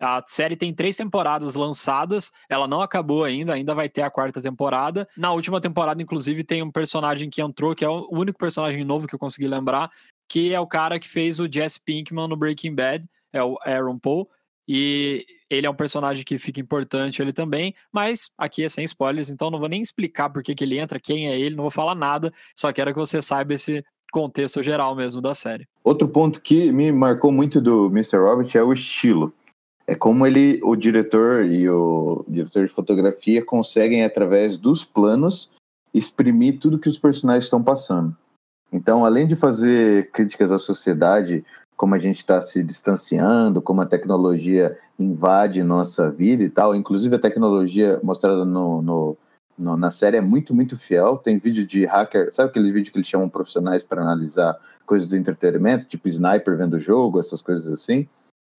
A 0.00 0.22
série 0.26 0.56
tem 0.56 0.72
três 0.72 0.96
temporadas 0.96 1.54
lançadas, 1.54 2.30
ela 2.48 2.68
não 2.68 2.80
acabou 2.80 3.24
ainda, 3.24 3.54
ainda 3.54 3.74
vai 3.74 3.88
ter 3.88 4.02
a 4.02 4.10
quarta 4.10 4.40
temporada. 4.40 5.08
Na 5.16 5.32
última 5.32 5.60
temporada, 5.60 6.00
inclusive, 6.00 6.44
tem 6.44 6.62
um 6.62 6.70
personagem 6.70 7.28
que 7.28 7.42
entrou, 7.42 7.74
que 7.74 7.84
é 7.84 7.88
o 7.88 8.08
único 8.12 8.38
personagem 8.38 8.84
novo 8.84 9.08
que 9.08 9.14
eu 9.14 9.18
consegui 9.18 9.48
lembrar, 9.48 9.90
que 10.28 10.54
é 10.54 10.60
o 10.60 10.66
cara 10.66 11.00
que 11.00 11.08
fez 11.08 11.40
o 11.40 11.48
Jesse 11.50 11.80
Pinkman 11.80 12.28
no 12.28 12.36
Breaking 12.36 12.74
Bad, 12.74 13.08
é 13.32 13.42
o 13.42 13.58
Aaron 13.64 13.98
Paul. 13.98 14.28
E 14.70 15.26
ele 15.48 15.66
é 15.66 15.70
um 15.70 15.74
personagem 15.74 16.22
que 16.22 16.38
fica 16.38 16.60
importante 16.60 17.22
ele 17.22 17.32
também, 17.32 17.74
mas 17.90 18.30
aqui 18.36 18.62
é 18.62 18.68
sem 18.68 18.84
spoilers, 18.84 19.30
então 19.30 19.50
não 19.50 19.58
vou 19.58 19.68
nem 19.68 19.80
explicar 19.80 20.28
por 20.28 20.42
que, 20.42 20.54
que 20.54 20.62
ele 20.62 20.78
entra, 20.78 21.00
quem 21.00 21.26
é 21.26 21.40
ele, 21.40 21.56
não 21.56 21.64
vou 21.64 21.70
falar 21.70 21.94
nada, 21.94 22.30
só 22.54 22.70
quero 22.70 22.92
que 22.92 22.98
você 22.98 23.22
saiba 23.22 23.54
esse 23.54 23.82
contexto 24.12 24.62
geral 24.62 24.94
mesmo 24.94 25.22
da 25.22 25.32
série. 25.32 25.66
Outro 25.82 26.06
ponto 26.06 26.40
que 26.42 26.70
me 26.70 26.92
marcou 26.92 27.32
muito 27.32 27.62
do 27.62 27.86
Mr. 27.86 28.18
Robert 28.18 28.50
é 28.54 28.62
o 28.62 28.72
estilo. 28.72 29.32
É 29.88 29.94
como 29.94 30.26
ele, 30.26 30.60
o 30.62 30.76
diretor 30.76 31.46
e 31.46 31.66
o 31.66 32.22
diretor 32.28 32.66
de 32.66 32.70
fotografia 32.70 33.42
conseguem, 33.42 34.04
através 34.04 34.58
dos 34.58 34.84
planos, 34.84 35.50
exprimir 35.94 36.58
tudo 36.58 36.78
que 36.78 36.90
os 36.90 36.98
personagens 36.98 37.44
estão 37.44 37.62
passando. 37.62 38.14
Então, 38.70 39.02
além 39.02 39.26
de 39.26 39.34
fazer 39.34 40.10
críticas 40.10 40.52
à 40.52 40.58
sociedade, 40.58 41.42
como 41.74 41.94
a 41.94 41.98
gente 41.98 42.16
está 42.16 42.38
se 42.42 42.62
distanciando, 42.62 43.62
como 43.62 43.80
a 43.80 43.86
tecnologia 43.86 44.76
invade 44.98 45.62
nossa 45.62 46.10
vida 46.10 46.42
e 46.42 46.50
tal, 46.50 46.74
inclusive 46.74 47.16
a 47.16 47.20
tecnologia 47.20 47.98
mostrada 48.02 48.44
no, 48.44 48.82
no, 48.82 49.16
no 49.58 49.74
na 49.74 49.90
série 49.90 50.18
é 50.18 50.20
muito, 50.20 50.54
muito 50.54 50.76
fiel. 50.76 51.16
Tem 51.16 51.38
vídeo 51.38 51.66
de 51.66 51.86
hacker, 51.86 52.28
sabe 52.34 52.50
aquele 52.50 52.70
vídeo 52.70 52.92
que 52.92 52.98
eles 52.98 53.08
chamam 53.08 53.26
profissionais 53.26 53.82
para 53.82 54.02
analisar 54.02 54.54
coisas 54.84 55.08
do 55.08 55.16
entretenimento, 55.16 55.86
tipo 55.86 56.08
sniper 56.08 56.58
vendo 56.58 56.74
o 56.74 56.78
jogo, 56.78 57.20
essas 57.20 57.40
coisas 57.40 57.72
assim? 57.72 58.06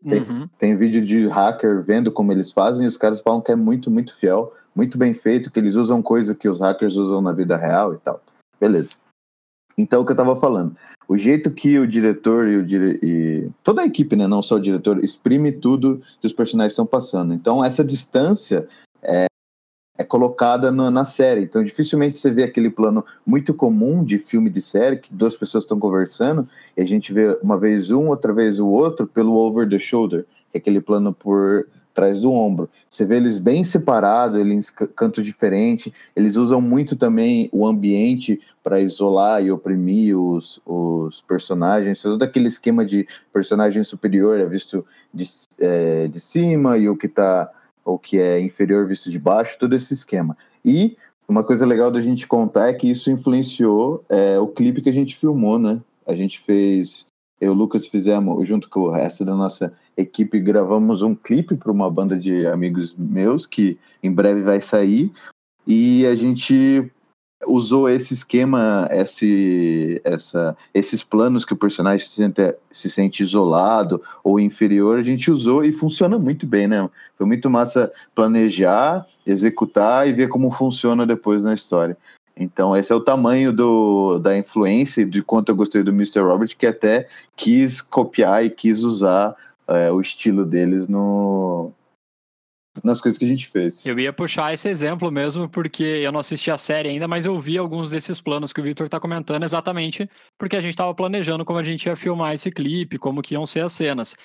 Tem, 0.03 0.21
uhum. 0.21 0.47
tem 0.57 0.75
vídeo 0.77 1.05
de 1.05 1.27
hacker 1.27 1.81
vendo 1.81 2.11
como 2.11 2.31
eles 2.31 2.51
fazem 2.51 2.85
e 2.85 2.87
os 2.87 2.95
caras 2.95 3.19
falam 3.19 3.41
que 3.41 3.51
é 3.51 3.55
muito, 3.55 3.91
muito 3.91 4.15
fiel, 4.15 4.53
muito 4.73 4.97
bem 4.97 5.13
feito, 5.13 5.51
que 5.51 5.59
eles 5.59 5.75
usam 5.75 6.01
coisa 6.01 6.33
que 6.33 6.47
os 6.47 6.61
hackers 6.61 6.95
usam 6.95 7.21
na 7.21 7.33
vida 7.33 7.57
real 7.57 7.93
e 7.93 7.97
tal. 7.97 8.21
Beleza. 8.59 8.95
Então, 9.77 10.01
o 10.01 10.05
que 10.05 10.11
eu 10.11 10.15
tava 10.15 10.35
falando, 10.35 10.75
o 11.07 11.17
jeito 11.17 11.49
que 11.51 11.79
o 11.79 11.87
diretor 11.87 12.47
e, 12.47 12.57
o 12.57 12.65
dire... 12.65 12.99
e 13.01 13.49
toda 13.63 13.81
a 13.81 13.85
equipe, 13.85 14.15
né, 14.15 14.27
não 14.27 14.41
só 14.41 14.55
o 14.55 14.59
diretor, 14.59 15.03
exprime 15.03 15.51
tudo 15.51 16.01
que 16.19 16.27
os 16.27 16.33
personagens 16.33 16.73
estão 16.73 16.85
passando. 16.85 17.33
Então, 17.33 17.63
essa 17.63 17.83
distância 17.83 18.67
é, 19.01 19.27
é 19.99 20.03
colocada 20.05 20.71
no, 20.71 20.89
na 20.89 21.03
série. 21.03 21.41
Então, 21.41 21.61
dificilmente 21.61 22.17
você 22.17 22.31
vê 22.31 22.43
aquele 22.43 22.69
plano 22.69 23.03
muito 23.25 23.53
comum 23.53 24.01
de 24.01 24.17
filme 24.17 24.49
de 24.49 24.61
série, 24.61 24.95
que 24.95 25.13
duas 25.13 25.35
pessoas 25.35 25.65
estão 25.65 25.77
conversando, 25.77 26.47
e 26.77 26.81
a 26.81 26.85
gente 26.85 27.11
vê 27.11 27.37
uma 27.43 27.59
vez 27.59 27.91
um, 27.91 28.07
outra 28.07 28.31
vez 28.31 28.61
o 28.61 28.67
outro, 28.67 29.05
pelo 29.05 29.35
over 29.35 29.67
the 29.67 29.77
shoulder, 29.77 30.25
que 30.51 30.57
é 30.57 30.59
aquele 30.59 30.79
plano 30.79 31.13
por 31.13 31.67
trás 31.93 32.21
do 32.21 32.31
ombro. 32.31 32.69
Você 32.89 33.03
vê 33.03 33.17
eles 33.17 33.39
bem 33.39 33.61
separados, 33.65 34.37
eles 34.37 34.69
cantos 34.69 35.25
diferentes, 35.25 35.91
eles 36.15 36.37
usam 36.37 36.61
muito 36.61 36.95
também 36.95 37.49
o 37.51 37.67
ambiente 37.67 38.39
para 38.63 38.79
isolar 38.79 39.43
e 39.43 39.51
oprimir 39.51 40.17
os, 40.17 40.61
os 40.65 41.21
personagens. 41.23 42.01
Todo 42.01 42.23
aquele 42.23 42.47
esquema 42.47 42.85
de 42.85 43.05
personagem 43.33 43.83
superior 43.83 44.39
é 44.39 44.45
visto 44.45 44.85
de, 45.13 45.25
é, 45.59 46.07
de 46.07 46.19
cima 46.21 46.77
e 46.77 46.87
o 46.87 46.95
que 46.95 47.07
está 47.07 47.51
ou 47.89 47.97
que 47.97 48.19
é 48.19 48.39
inferior 48.39 48.87
visto 48.87 49.09
de 49.09 49.19
baixo, 49.19 49.57
todo 49.59 49.75
esse 49.75 49.93
esquema. 49.93 50.37
E 50.63 50.95
uma 51.27 51.43
coisa 51.43 51.65
legal 51.65 51.91
da 51.91 52.01
gente 52.01 52.27
contar 52.27 52.69
é 52.69 52.73
que 52.73 52.89
isso 52.89 53.11
influenciou 53.11 54.03
é, 54.09 54.39
o 54.39 54.47
clipe 54.47 54.81
que 54.81 54.89
a 54.89 54.93
gente 54.93 55.15
filmou, 55.15 55.59
né? 55.59 55.79
A 56.05 56.15
gente 56.15 56.39
fez, 56.39 57.05
eu 57.39 57.51
e 57.51 57.55
o 57.55 57.57
Lucas 57.57 57.87
fizemos, 57.87 58.47
junto 58.47 58.69
com 58.69 58.81
o 58.81 58.89
resto 58.89 59.23
da 59.23 59.35
nossa 59.35 59.73
equipe, 59.95 60.39
gravamos 60.39 61.01
um 61.01 61.13
clipe 61.13 61.55
para 61.55 61.71
uma 61.71 61.89
banda 61.89 62.17
de 62.17 62.47
amigos 62.47 62.95
meus 62.95 63.45
que 63.45 63.77
em 64.01 64.11
breve 64.11 64.41
vai 64.41 64.59
sair. 64.59 65.11
E 65.67 66.05
a 66.07 66.15
gente 66.15 66.91
usou 67.47 67.89
esse 67.89 68.13
esquema, 68.13 68.87
esse, 68.91 70.01
essa, 70.03 70.57
esses 70.73 71.01
planos 71.01 71.45
que 71.45 71.53
o 71.53 71.57
personagem 71.57 72.05
se 72.05 72.15
sente, 72.15 72.55
se 72.71 72.89
sente 72.89 73.23
isolado 73.23 74.01
ou 74.23 74.39
inferior, 74.39 74.99
a 74.99 75.03
gente 75.03 75.31
usou 75.31 75.63
e 75.63 75.71
funciona 75.71 76.19
muito 76.19 76.45
bem, 76.45 76.67
né? 76.67 76.89
Foi 77.17 77.25
muito 77.25 77.49
massa 77.49 77.91
planejar, 78.13 79.05
executar 79.25 80.07
e 80.07 80.13
ver 80.13 80.27
como 80.27 80.51
funciona 80.51 81.05
depois 81.05 81.43
na 81.43 81.53
história. 81.53 81.97
Então, 82.35 82.75
esse 82.75 82.91
é 82.91 82.95
o 82.95 83.01
tamanho 83.01 83.51
do, 83.51 84.17
da 84.19 84.37
influência 84.37 85.05
de 85.05 85.21
quanto 85.21 85.49
eu 85.49 85.55
gostei 85.55 85.83
do 85.83 85.91
Mr. 85.91 86.21
Robert, 86.21 86.55
que 86.57 86.65
até 86.65 87.07
quis 87.35 87.81
copiar 87.81 88.45
e 88.45 88.49
quis 88.49 88.83
usar 88.83 89.35
é, 89.67 89.91
o 89.91 89.99
estilo 89.99 90.45
deles 90.45 90.87
no, 90.87 91.71
nas 92.83 93.01
coisas 93.01 93.17
que 93.17 93.25
a 93.25 93.27
gente 93.27 93.47
fez. 93.47 93.85
Eu 93.85 93.99
ia 93.99 94.13
puxar 94.13 94.53
esse 94.53 94.67
exemplo 94.69 95.11
mesmo, 95.11 95.49
porque 95.49 95.83
eu 95.83 96.11
não 96.11 96.19
assisti 96.19 96.51
a 96.51 96.57
série 96.57 96.89
ainda, 96.89 97.07
mas 97.07 97.25
eu 97.25 97.39
vi 97.39 97.57
alguns 97.57 97.91
desses 97.91 98.21
planos 98.21 98.53
que 98.53 98.61
o 98.61 98.63
Victor 98.63 98.89
tá 98.89 98.99
comentando 98.99 99.43
exatamente 99.43 100.09
porque 100.37 100.55
a 100.55 100.61
gente 100.61 100.71
estava 100.71 100.93
planejando 100.93 101.45
como 101.45 101.59
a 101.59 101.63
gente 101.63 101.85
ia 101.85 101.95
filmar 101.95 102.33
esse 102.33 102.51
clipe, 102.51 102.97
como 102.97 103.21
que 103.21 103.33
iam 103.33 103.45
ser 103.45 103.63
as 103.63 103.73
cenas. 103.73 104.15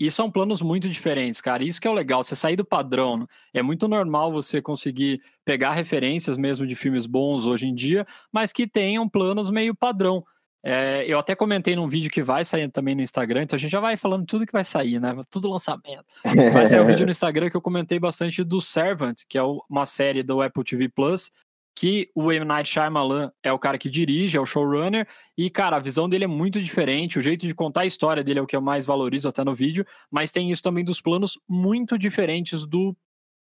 E 0.00 0.08
são 0.12 0.30
planos 0.30 0.62
muito 0.62 0.88
diferentes, 0.88 1.40
cara. 1.40 1.64
Isso 1.64 1.80
que 1.80 1.88
é 1.88 1.90
o 1.90 1.94
legal, 1.94 2.22
você 2.22 2.36
sair 2.36 2.54
do 2.54 2.64
padrão. 2.64 3.26
É 3.52 3.62
muito 3.62 3.88
normal 3.88 4.30
você 4.30 4.62
conseguir 4.62 5.20
pegar 5.44 5.72
referências 5.72 6.38
mesmo 6.38 6.64
de 6.64 6.76
filmes 6.76 7.04
bons 7.04 7.44
hoje 7.44 7.66
em 7.66 7.74
dia, 7.74 8.06
mas 8.32 8.52
que 8.52 8.66
tenham 8.68 9.08
planos 9.08 9.50
meio 9.50 9.74
padrão. 9.74 10.24
É, 10.70 11.02
eu 11.06 11.18
até 11.18 11.34
comentei 11.34 11.74
num 11.74 11.88
vídeo 11.88 12.10
que 12.10 12.22
vai 12.22 12.44
sair 12.44 12.70
também 12.70 12.94
no 12.94 13.00
Instagram, 13.00 13.44
então 13.44 13.56
a 13.56 13.58
gente 13.58 13.70
já 13.70 13.80
vai 13.80 13.96
falando 13.96 14.26
tudo 14.26 14.44
que 14.44 14.52
vai 14.52 14.64
sair, 14.64 15.00
né? 15.00 15.16
Tudo 15.30 15.48
lançamento. 15.48 16.04
Vai 16.52 16.66
sair 16.66 16.80
um 16.80 16.84
vídeo 16.86 17.06
no 17.06 17.10
Instagram 17.10 17.48
que 17.48 17.56
eu 17.56 17.62
comentei 17.62 17.98
bastante 17.98 18.44
do 18.44 18.60
Servant, 18.60 19.22
que 19.26 19.38
é 19.38 19.42
uma 19.42 19.86
série 19.86 20.22
do 20.22 20.42
Apple 20.42 20.62
TV 20.62 20.90
Plus, 20.90 21.30
que 21.74 22.10
o 22.14 22.30
M. 22.30 22.44
Night 22.44 22.68
Shyamalan 22.68 23.32
é 23.42 23.50
o 23.50 23.58
cara 23.58 23.78
que 23.78 23.88
dirige, 23.88 24.36
é 24.36 24.40
o 24.42 24.44
showrunner, 24.44 25.08
e, 25.38 25.48
cara, 25.48 25.76
a 25.76 25.80
visão 25.80 26.06
dele 26.06 26.24
é 26.24 26.28
muito 26.28 26.60
diferente, 26.60 27.18
o 27.18 27.22
jeito 27.22 27.46
de 27.46 27.54
contar 27.54 27.80
a 27.80 27.86
história 27.86 28.22
dele 28.22 28.40
é 28.40 28.42
o 28.42 28.46
que 28.46 28.54
eu 28.54 28.60
mais 28.60 28.84
valorizo 28.84 29.26
até 29.26 29.42
no 29.42 29.54
vídeo, 29.54 29.86
mas 30.10 30.30
tem 30.30 30.52
isso 30.52 30.62
também 30.62 30.84
dos 30.84 31.00
planos 31.00 31.38
muito 31.48 31.98
diferentes 31.98 32.66
do 32.66 32.94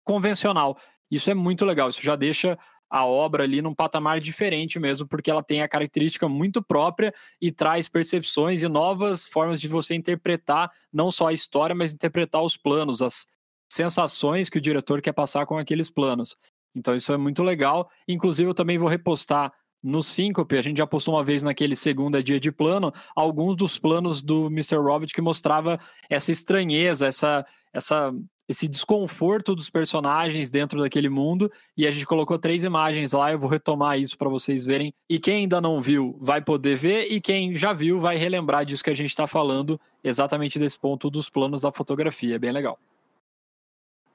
convencional. 0.05 0.77
Isso 1.11 1.29
é 1.29 1.33
muito 1.33 1.65
legal, 1.65 1.89
isso 1.89 2.01
já 2.01 2.15
deixa 2.15 2.57
a 2.89 3.05
obra 3.05 3.43
ali 3.43 3.61
num 3.61 3.73
patamar 3.73 4.19
diferente 4.19 4.79
mesmo, 4.79 5.07
porque 5.07 5.29
ela 5.29 5.43
tem 5.43 5.61
a 5.61 5.67
característica 5.67 6.27
muito 6.27 6.61
própria 6.61 7.13
e 7.39 7.51
traz 7.51 7.87
percepções 7.87 8.63
e 8.63 8.67
novas 8.67 9.27
formas 9.27 9.61
de 9.61 9.67
você 9.67 9.93
interpretar 9.93 10.71
não 10.91 11.11
só 11.11 11.27
a 11.27 11.33
história, 11.33 11.75
mas 11.75 11.93
interpretar 11.93 12.41
os 12.41 12.57
planos, 12.57 13.01
as 13.01 13.27
sensações 13.71 14.49
que 14.49 14.57
o 14.57 14.61
diretor 14.61 15.01
quer 15.01 15.13
passar 15.13 15.45
com 15.45 15.57
aqueles 15.57 15.89
planos. 15.89 16.35
Então 16.75 16.95
isso 16.95 17.13
é 17.13 17.17
muito 17.17 17.43
legal. 17.43 17.89
Inclusive 18.07 18.49
eu 18.49 18.55
também 18.55 18.77
vou 18.77 18.87
repostar 18.87 19.53
no 19.81 20.03
Síncope, 20.03 20.57
a 20.57 20.61
gente 20.61 20.77
já 20.77 20.87
postou 20.87 21.13
uma 21.15 21.23
vez 21.23 21.41
naquele 21.41 21.75
segunda 21.75 22.21
dia 22.21 22.39
de 22.39 22.51
plano, 22.51 22.93
alguns 23.15 23.55
dos 23.55 23.79
planos 23.79 24.21
do 24.21 24.47
Mr. 24.47 24.75
Robert 24.75 25.09
que 25.13 25.21
mostrava 25.21 25.79
essa 26.09 26.33
estranheza, 26.33 27.07
essa, 27.07 27.45
essa 27.71 28.11
esse 28.49 28.67
desconforto 28.67 29.55
dos 29.55 29.69
personagens 29.69 30.49
dentro 30.49 30.81
daquele 30.81 31.07
mundo 31.07 31.51
e 31.77 31.85
a 31.85 31.91
gente 31.91 32.07
colocou 32.07 32.39
três 32.39 32.63
imagens 32.63 33.11
lá, 33.11 33.31
eu 33.31 33.37
vou 33.37 33.47
retomar 33.47 33.99
isso 33.99 34.17
para 34.17 34.27
vocês 34.27 34.65
verem. 34.65 34.91
E 35.07 35.19
quem 35.19 35.43
ainda 35.43 35.61
não 35.61 35.79
viu 35.79 36.17
vai 36.19 36.41
poder 36.41 36.75
ver 36.75 37.11
e 37.11 37.21
quem 37.21 37.53
já 37.53 37.73
viu 37.73 37.99
vai 37.99 38.17
relembrar 38.17 38.65
disso 38.65 38.83
que 38.83 38.89
a 38.89 38.95
gente 38.95 39.11
está 39.11 39.27
falando, 39.27 39.79
exatamente 40.03 40.57
desse 40.57 40.79
ponto 40.79 41.11
dos 41.11 41.29
planos 41.29 41.61
da 41.61 41.71
fotografia, 41.71 42.35
é 42.35 42.39
bem 42.39 42.51
legal. 42.51 42.79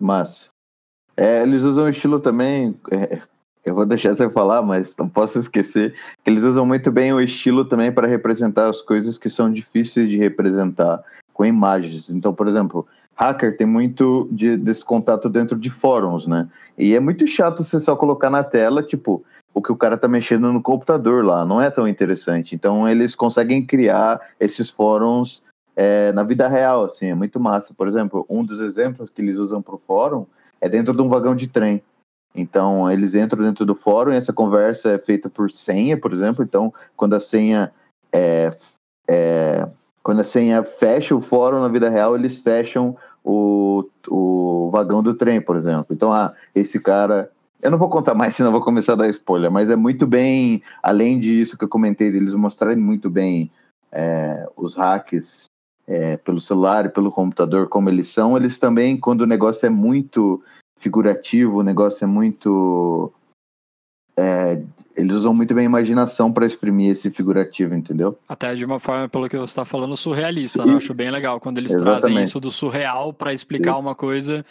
Mas 0.00 0.50
é, 1.16 1.42
eles 1.42 1.62
usam 1.62 1.84
o 1.84 1.88
estilo 1.88 2.18
também, 2.18 2.74
é, 2.90 3.22
eu 3.64 3.72
vou 3.72 3.86
deixar 3.86 4.16
você 4.16 4.28
falar, 4.28 4.62
mas 4.62 4.96
não 4.98 5.08
posso 5.08 5.38
esquecer 5.38 5.94
que 6.24 6.28
eles 6.28 6.42
usam 6.42 6.66
muito 6.66 6.90
bem 6.90 7.12
o 7.12 7.20
estilo 7.20 7.64
também 7.64 7.92
para 7.92 8.08
representar 8.08 8.68
as 8.68 8.82
coisas 8.82 9.16
que 9.16 9.30
são 9.30 9.50
difíceis 9.52 10.10
de 10.10 10.18
representar 10.18 11.04
com 11.32 11.44
imagens. 11.44 12.10
Então, 12.10 12.34
por 12.34 12.48
exemplo, 12.48 12.86
hacker 13.14 13.56
tem 13.56 13.66
muito 13.66 14.28
de, 14.30 14.56
desse 14.56 14.84
contato 14.84 15.28
dentro 15.28 15.58
de 15.58 15.70
fóruns, 15.70 16.26
né? 16.26 16.48
E 16.76 16.94
é 16.94 17.00
muito 17.00 17.26
chato 17.26 17.62
você 17.62 17.78
só 17.78 17.94
colocar 17.94 18.30
na 18.30 18.42
tela, 18.42 18.82
tipo, 18.82 19.24
o 19.52 19.62
que 19.62 19.70
o 19.70 19.76
cara 19.76 19.96
tá 19.96 20.08
mexendo 20.08 20.52
no 20.52 20.60
computador 20.60 21.24
lá, 21.24 21.44
não 21.44 21.60
é 21.60 21.70
tão 21.70 21.86
interessante. 21.86 22.54
Então 22.54 22.88
eles 22.88 23.14
conseguem 23.14 23.64
criar 23.64 24.20
esses 24.40 24.68
fóruns 24.68 25.42
é, 25.76 26.12
na 26.12 26.22
vida 26.22 26.48
real, 26.48 26.84
assim, 26.84 27.06
é 27.06 27.14
muito 27.14 27.38
massa. 27.38 27.72
Por 27.74 27.86
exemplo, 27.86 28.26
um 28.28 28.44
dos 28.44 28.60
exemplos 28.60 29.10
que 29.10 29.22
eles 29.22 29.38
usam 29.38 29.62
para 29.62 29.74
o 29.74 29.82
fórum 29.86 30.26
é 30.60 30.68
dentro 30.68 30.94
de 30.94 31.02
um 31.02 31.08
vagão 31.08 31.34
de 31.34 31.48
trem. 31.48 31.82
Então, 32.34 32.90
eles 32.90 33.14
entram 33.14 33.44
dentro 33.44 33.64
do 33.64 33.76
fórum 33.76 34.12
e 34.12 34.16
essa 34.16 34.32
conversa 34.32 34.90
é 34.90 34.98
feita 34.98 35.30
por 35.30 35.50
senha, 35.52 35.96
por 35.96 36.12
exemplo. 36.12 36.42
Então, 36.42 36.74
quando 36.96 37.14
a 37.14 37.20
senha 37.20 37.72
é, 38.12 38.50
é, 39.08 39.68
quando 40.04 40.20
a 40.20 40.24
senha 40.24 40.62
fecha 40.62 41.16
o 41.16 41.20
fórum 41.20 41.60
na 41.60 41.68
vida 41.68 41.88
real, 41.88 42.14
eles 42.14 42.38
fecham 42.38 42.94
o, 43.24 43.88
o 44.06 44.68
vagão 44.70 45.02
do 45.02 45.14
trem, 45.14 45.40
por 45.40 45.56
exemplo. 45.56 45.86
Então, 45.90 46.12
ah, 46.12 46.34
esse 46.54 46.78
cara. 46.78 47.30
Eu 47.62 47.70
não 47.70 47.78
vou 47.78 47.88
contar 47.88 48.14
mais, 48.14 48.36
senão 48.36 48.52
vou 48.52 48.60
começar 48.60 48.92
a 48.92 48.96
dar 48.96 49.08
spoiler, 49.08 49.50
mas 49.50 49.70
é 49.70 49.76
muito 49.76 50.06
bem, 50.06 50.62
além 50.82 51.18
disso 51.18 51.56
que 51.56 51.64
eu 51.64 51.68
comentei, 51.68 52.08
eles 52.08 52.34
mostrarem 52.34 52.76
muito 52.76 53.08
bem 53.08 53.50
é, 53.90 54.46
os 54.54 54.76
hacks 54.76 55.46
é, 55.86 56.18
pelo 56.18 56.40
celular 56.40 56.84
e 56.84 56.90
pelo 56.90 57.10
computador 57.10 57.68
como 57.68 57.88
eles 57.88 58.08
são, 58.08 58.36
eles 58.36 58.58
também, 58.58 58.98
quando 58.98 59.22
o 59.22 59.26
negócio 59.26 59.64
é 59.64 59.70
muito 59.70 60.42
figurativo, 60.76 61.60
o 61.60 61.62
negócio 61.62 62.04
é 62.04 62.06
muito. 62.06 63.10
É, 64.16 64.62
eles 64.96 65.16
usam 65.16 65.34
muito 65.34 65.54
bem 65.54 65.62
a 65.62 65.66
imaginação 65.66 66.32
para 66.32 66.46
exprimir 66.46 66.90
esse 66.90 67.10
figurativo, 67.10 67.74
entendeu? 67.74 68.16
Até 68.28 68.54
de 68.54 68.64
uma 68.64 68.78
forma, 68.78 69.08
pelo 69.08 69.28
que 69.28 69.36
você 69.36 69.50
está 69.50 69.64
falando, 69.64 69.96
surrealista, 69.96 70.64
né? 70.64 70.72
Eu 70.72 70.76
acho 70.76 70.94
bem 70.94 71.10
legal 71.10 71.40
quando 71.40 71.58
eles 71.58 71.72
Exatamente. 71.72 72.00
trazem 72.02 72.22
isso 72.22 72.38
do 72.38 72.52
surreal 72.52 73.12
para 73.12 73.32
explicar 73.32 73.76
uma 73.76 73.94
coisa 73.94 74.44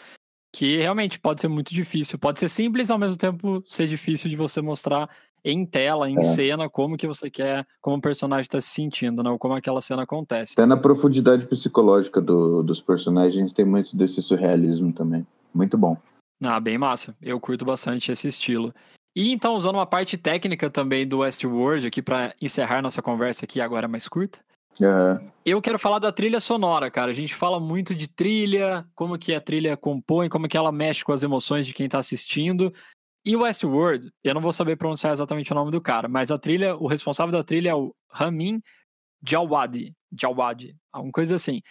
que 0.53 0.77
realmente 0.77 1.19
pode 1.19 1.41
ser 1.41 1.47
muito 1.47 1.73
difícil. 1.73 2.19
Pode 2.19 2.39
ser 2.39 2.49
simples, 2.49 2.91
ao 2.91 2.99
mesmo 2.99 3.17
tempo 3.17 3.63
ser 3.65 3.87
difícil 3.87 4.29
de 4.29 4.35
você 4.35 4.61
mostrar 4.61 5.09
em 5.45 5.65
tela, 5.65 6.09
em 6.09 6.19
É. 6.19 6.21
cena, 6.21 6.69
como 6.69 6.95
que 6.97 7.07
você 7.07 7.29
quer, 7.29 7.65
como 7.81 7.97
o 7.97 8.01
personagem 8.01 8.43
está 8.43 8.61
se 8.61 8.69
sentindo, 8.69 9.23
né? 9.23 9.29
Ou 9.29 9.39
como 9.39 9.53
aquela 9.55 9.81
cena 9.81 10.03
acontece. 10.03 10.53
Até 10.53 10.65
na 10.65 10.77
profundidade 10.77 11.47
psicológica 11.47 12.21
do- 12.21 12.61
dos 12.63 12.79
personagens 12.79 13.51
tem 13.51 13.65
muito 13.65 13.95
desse 13.97 14.21
surrealismo 14.21 14.93
também. 14.93 15.25
Muito 15.53 15.77
bom. 15.77 15.97
Ah, 16.41 16.59
bem 16.59 16.77
massa. 16.77 17.15
Eu 17.21 17.39
curto 17.39 17.65
bastante 17.65 18.11
esse 18.11 18.27
estilo. 18.27 18.73
E 19.15 19.31
então, 19.31 19.55
usando 19.55 19.75
uma 19.75 19.85
parte 19.85 20.17
técnica 20.17 20.69
também 20.69 21.07
do 21.07 21.19
Westworld 21.19 21.85
aqui 21.85 22.01
para 22.01 22.33
encerrar 22.41 22.81
nossa 22.81 23.01
conversa 23.01 23.45
aqui 23.45 23.61
agora 23.61 23.87
mais 23.87 24.07
curta, 24.07 24.39
É, 24.81 25.31
eu 25.45 25.61
quero 25.61 25.77
falar 25.77 25.99
da 25.99 26.11
trilha 26.11 26.39
sonora, 26.39 26.89
cara. 26.89 27.11
A 27.11 27.13
gente 27.13 27.35
fala 27.35 27.59
muito 27.59 27.93
de 27.93 28.07
trilha, 28.07 28.85
como 28.95 29.17
que 29.17 29.33
a 29.33 29.41
trilha 29.41 29.77
compõe, 29.77 30.29
como 30.29 30.47
que 30.47 30.57
ela 30.57 30.71
mexe 30.71 31.03
com 31.03 31.11
as 31.11 31.23
emoções 31.23 31.67
de 31.67 31.73
quem 31.73 31.87
tá 31.87 31.99
assistindo. 31.99 32.73
E 33.25 33.35
o 33.35 33.41
Westworld, 33.41 34.11
eu 34.23 34.33
não 34.33 34.41
vou 34.41 34.51
saber 34.51 34.75
pronunciar 34.75 35.13
exatamente 35.13 35.51
o 35.51 35.55
nome 35.55 35.71
do 35.71 35.79
cara, 35.79 36.09
mas 36.09 36.31
a 36.31 36.37
trilha, 36.37 36.75
o 36.75 36.87
responsável 36.87 37.31
da 37.31 37.43
trilha 37.43 37.69
é 37.69 37.75
o 37.75 37.95
Ramin 38.09 38.61
Djawadi, 39.21 39.95
Djawadi, 40.11 40.75
alguma 40.91 41.11
coisa 41.11 41.35
assim. 41.35 41.61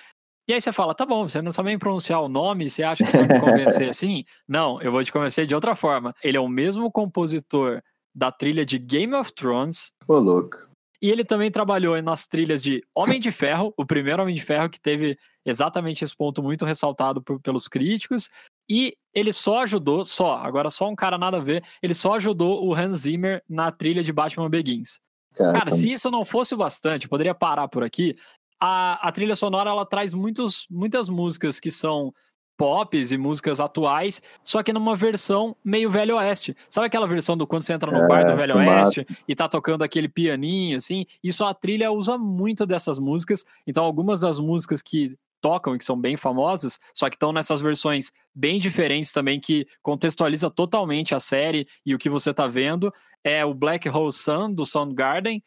E 0.49 0.53
aí 0.53 0.61
você 0.61 0.73
fala, 0.73 0.95
tá 0.95 1.07
bom, 1.07 1.29
você 1.29 1.41
não 1.41 1.53
sabe 1.53 1.69
nem 1.69 1.79
pronunciar 1.79 2.21
o 2.21 2.29
nome, 2.29 2.69
você 2.69 2.83
acha 2.83 3.05
que 3.05 3.11
você 3.11 3.25
vai 3.25 3.29
me 3.29 3.41
convencer 3.41 3.89
assim? 3.91 4.25
Não, 4.49 4.81
eu 4.83 4.91
vou 4.91 5.05
te 5.05 5.13
convencer 5.13 5.47
de 5.47 5.55
outra 5.55 5.75
forma. 5.77 6.15
Ele 6.23 6.37
é 6.37 6.41
o 6.41 6.49
mesmo 6.49 6.91
compositor 6.91 7.81
da 8.15 8.31
trilha 8.33 8.67
de 8.67 8.79
Game 8.79 9.15
of 9.15 9.33
Thrones, 9.33 9.93
Ô, 10.07 10.19
louco. 10.19 10.59
e 11.01 11.09
ele 11.11 11.25
também 11.25 11.51
trabalhou 11.51 12.01
nas 12.03 12.27
trilhas 12.27 12.63
de 12.63 12.83
Homem 12.95 13.21
de 13.21 13.31
Ferro, 13.33 13.73
o 13.77 13.87
primeiro 13.87 14.21
Homem 14.23 14.35
de 14.35 14.43
Ferro 14.43 14.69
que 14.69 14.81
teve 14.81 15.17
exatamente 15.47 16.05
esse 16.05 16.15
ponto 16.17 16.43
muito 16.43 16.65
ressaltado 16.65 17.23
por- 17.23 17.41
pelos 17.41 17.69
críticos. 17.69 18.29
E 18.69 18.95
ele 19.15 19.33
só 19.33 19.61
ajudou, 19.63 20.05
só, 20.05 20.37
agora 20.39 20.71
só 20.71 20.89
um 20.89 20.95
cara 20.97 21.17
nada 21.19 21.37
a 21.39 21.41
ver, 21.41 21.65
ele 21.83 21.95
só 21.95 22.15
ajudou 22.15 22.65
o 22.67 22.75
Hans 22.75 23.01
Zimmer 23.03 23.43
na 23.49 23.71
trilha 23.71 24.03
de 24.03 24.13
Batman 24.13 24.49
Begins. 24.51 25.01
Cara, 25.35 25.53
Cara, 25.59 25.71
se 25.71 25.91
isso 25.91 26.11
não 26.11 26.25
fosse 26.25 26.53
o 26.55 26.59
bastante, 26.59 27.09
poderia 27.09 27.35
parar 27.35 27.67
por 27.69 27.83
aqui. 27.83 28.15
A, 28.64 29.09
a 29.09 29.11
trilha 29.11 29.35
sonora 29.35 29.71
ela 29.71 29.85
traz 29.85 30.14
muitos, 30.14 30.66
muitas 30.71 31.09
músicas 31.09 31.59
que 31.59 31.69
são 31.71 32.14
pops 32.57 33.11
e 33.11 33.19
músicas 33.19 33.59
atuais, 33.59 34.23
só 34.40 34.62
que 34.62 34.73
numa 34.73 34.95
versão 34.95 35.57
meio 35.64 35.90
Velho 35.90 36.16
Oeste. 36.16 36.57
Sabe 36.69 36.87
aquela 36.87 37.09
versão 37.09 37.37
do 37.37 37.45
quando 37.45 37.62
você 37.62 37.73
entra 37.73 37.90
no 37.90 38.04
É, 38.04 38.07
bar 38.07 38.25
do 38.25 38.37
Velho 38.37 38.57
Oeste 38.57 39.04
e 39.26 39.35
tá 39.35 39.49
tocando 39.49 39.83
aquele 39.83 40.09
pianinho, 40.09 40.76
assim? 40.76 41.07
Isso 41.25 41.45
a 41.45 41.52
trilha 41.52 41.90
usa 41.90 42.16
muito 42.16 42.64
dessas 42.64 43.00
músicas. 43.00 43.45
Então, 43.66 43.85
algumas 43.85 44.21
das 44.21 44.38
músicas 44.38 44.81
que 44.81 45.16
tocam 45.40 45.75
e 45.75 45.78
que 45.78 45.85
são 45.85 46.00
bem 46.00 46.16
famosas, 46.16 46.78
só 46.95 47.11
que 47.11 47.16
estão 47.16 47.33
nessas 47.33 47.61
versões 47.61 48.12
bem 48.33 48.61
diferentes 48.61 49.11
também, 49.11 49.40
que 49.40 49.66
contextualiza 49.83 50.49
totalmente 50.49 51.16
a 51.16 51.20
série 51.20 51.66
e 51.85 51.96
o 51.96 51.98
que 51.98 52.09
você 52.09 52.33
tá 52.33 52.46
vendo. 52.46 52.94
É 53.25 53.44
o 53.44 53.53
Black 53.53 53.88
Hole 53.88 54.12
Sun, 54.12 54.53
do 54.53 54.64
Soundgarden, 54.64 55.42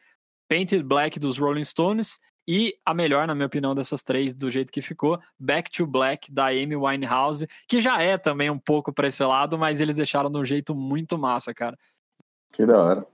Painted 0.50 0.84
Black, 0.84 1.18
dos 1.18 1.38
Rolling 1.38 1.64
Stones, 1.64 2.20
e 2.48 2.78
a 2.86 2.94
melhor, 2.94 3.28
na 3.28 3.34
minha 3.34 3.48
opinião, 3.48 3.74
dessas 3.74 4.04
três, 4.04 4.36
do 4.36 4.50
jeito 4.50 4.72
que 4.72 4.82
ficou, 4.82 5.20
Back 5.40 5.72
to 5.72 5.86
Black, 5.88 6.32
da 6.32 6.48
Amy 6.48 6.76
Winehouse, 6.76 7.48
que 7.68 7.82
já 7.82 8.02
é 8.02 8.18
também 8.18 8.50
um 8.50 8.60
pouco 8.60 8.94
pra 8.94 9.08
esse 9.08 9.24
lado, 9.24 9.58
mas 9.58 9.82
eles 9.82 9.96
deixaram 9.96 10.32
de 10.32 10.38
um 10.38 10.46
jeito 10.46 10.76
muito 10.76 11.18
massa, 11.18 11.54
cara. 11.54 11.78
que 12.52 12.66
da 12.66 12.82
hora. 12.82 13.08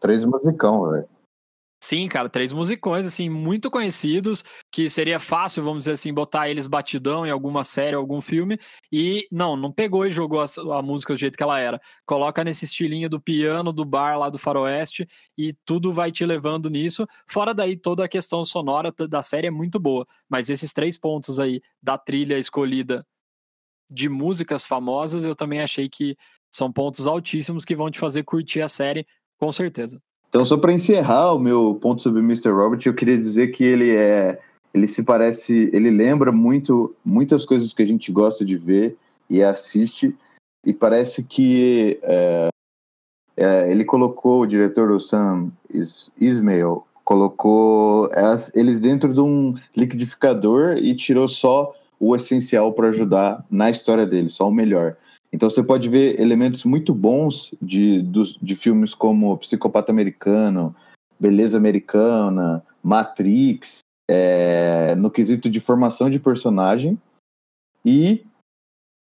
Três 0.00 0.24
musicão, 0.24 0.90
velho. 0.90 1.08
Sim, 1.88 2.06
cara, 2.06 2.28
três 2.28 2.52
musicões, 2.52 3.06
assim, 3.06 3.30
muito 3.30 3.70
conhecidos, 3.70 4.44
que 4.70 4.90
seria 4.90 5.18
fácil, 5.18 5.62
vamos 5.64 5.78
dizer 5.84 5.92
assim, 5.92 6.12
botar 6.12 6.50
eles 6.50 6.66
batidão 6.66 7.24
em 7.26 7.30
alguma 7.30 7.64
série, 7.64 7.96
algum 7.96 8.20
filme, 8.20 8.58
e 8.92 9.26
não, 9.32 9.56
não 9.56 9.72
pegou 9.72 10.04
e 10.06 10.10
jogou 10.10 10.42
a, 10.42 10.46
a 10.78 10.82
música 10.82 11.14
do 11.14 11.18
jeito 11.18 11.34
que 11.38 11.42
ela 11.42 11.58
era. 11.58 11.80
Coloca 12.04 12.44
nesse 12.44 12.66
estilinho 12.66 13.08
do 13.08 13.18
piano, 13.18 13.72
do 13.72 13.86
bar 13.86 14.18
lá 14.18 14.28
do 14.28 14.36
faroeste, 14.38 15.08
e 15.36 15.54
tudo 15.64 15.90
vai 15.90 16.12
te 16.12 16.26
levando 16.26 16.68
nisso. 16.68 17.06
Fora 17.26 17.54
daí, 17.54 17.74
toda 17.74 18.04
a 18.04 18.08
questão 18.08 18.44
sonora 18.44 18.92
da 19.08 19.22
série 19.22 19.46
é 19.46 19.50
muito 19.50 19.80
boa, 19.80 20.06
mas 20.28 20.50
esses 20.50 20.74
três 20.74 20.98
pontos 20.98 21.40
aí 21.40 21.62
da 21.82 21.96
trilha 21.96 22.38
escolhida 22.38 23.06
de 23.90 24.08
músicas 24.08 24.64
famosas, 24.64 25.24
eu 25.24 25.36
também 25.36 25.60
achei 25.60 25.88
que 25.88 26.16
são 26.50 26.72
pontos 26.72 27.06
altíssimos 27.06 27.64
que 27.64 27.76
vão 27.76 27.90
te 27.90 27.98
fazer 27.98 28.24
curtir 28.24 28.62
a 28.62 28.68
série, 28.68 29.06
com 29.38 29.52
certeza. 29.52 30.00
Então, 30.28 30.44
só 30.44 30.56
para 30.56 30.72
encerrar 30.72 31.32
o 31.34 31.38
meu 31.38 31.78
ponto 31.80 32.02
sobre 32.02 32.20
Mr. 32.20 32.50
Robert, 32.50 32.80
eu 32.84 32.94
queria 32.94 33.16
dizer 33.16 33.48
que 33.48 33.64
ele 33.64 33.96
é. 33.96 34.38
Ele 34.74 34.86
se 34.86 35.02
parece. 35.02 35.70
Ele 35.72 35.90
lembra 35.90 36.30
muito 36.30 36.94
muitas 37.04 37.44
coisas 37.46 37.72
que 37.72 37.82
a 37.82 37.86
gente 37.86 38.12
gosta 38.12 38.44
de 38.44 38.56
ver 38.56 38.96
e 39.30 39.42
assiste. 39.42 40.14
E 40.66 40.72
parece 40.74 41.24
que 41.24 41.98
é, 42.02 42.48
é, 43.36 43.70
ele 43.70 43.84
colocou, 43.84 44.42
o 44.42 44.46
diretor 44.46 44.88
do 44.88 45.00
Sam 45.00 45.50
Is- 45.72 46.12
Ismail, 46.20 46.84
colocou 47.04 48.10
as- 48.12 48.54
eles 48.54 48.80
dentro 48.80 49.14
de 49.14 49.20
um 49.20 49.54
liquidificador 49.74 50.76
e 50.76 50.94
tirou 50.94 51.26
só 51.26 51.74
o 51.98 52.14
essencial 52.14 52.72
para 52.74 52.88
ajudar 52.88 53.44
na 53.50 53.70
história 53.70 54.04
dele, 54.04 54.28
só 54.28 54.46
o 54.48 54.52
melhor. 54.52 54.96
Então 55.32 55.48
você 55.48 55.62
pode 55.62 55.88
ver 55.88 56.18
elementos 56.20 56.64
muito 56.64 56.94
bons 56.94 57.54
de, 57.60 58.00
dos- 58.02 58.38
de 58.40 58.54
filmes 58.54 58.94
como 58.94 59.36
Psicopata 59.38 59.92
Americano, 59.92 60.74
Beleza 61.20 61.56
Americana, 61.56 62.64
Matrix, 62.82 63.80
é, 64.08 64.94
no 64.94 65.10
quesito 65.10 65.50
de 65.50 65.60
formação 65.60 66.08
de 66.08 66.18
personagem. 66.18 66.98
E 67.84 68.24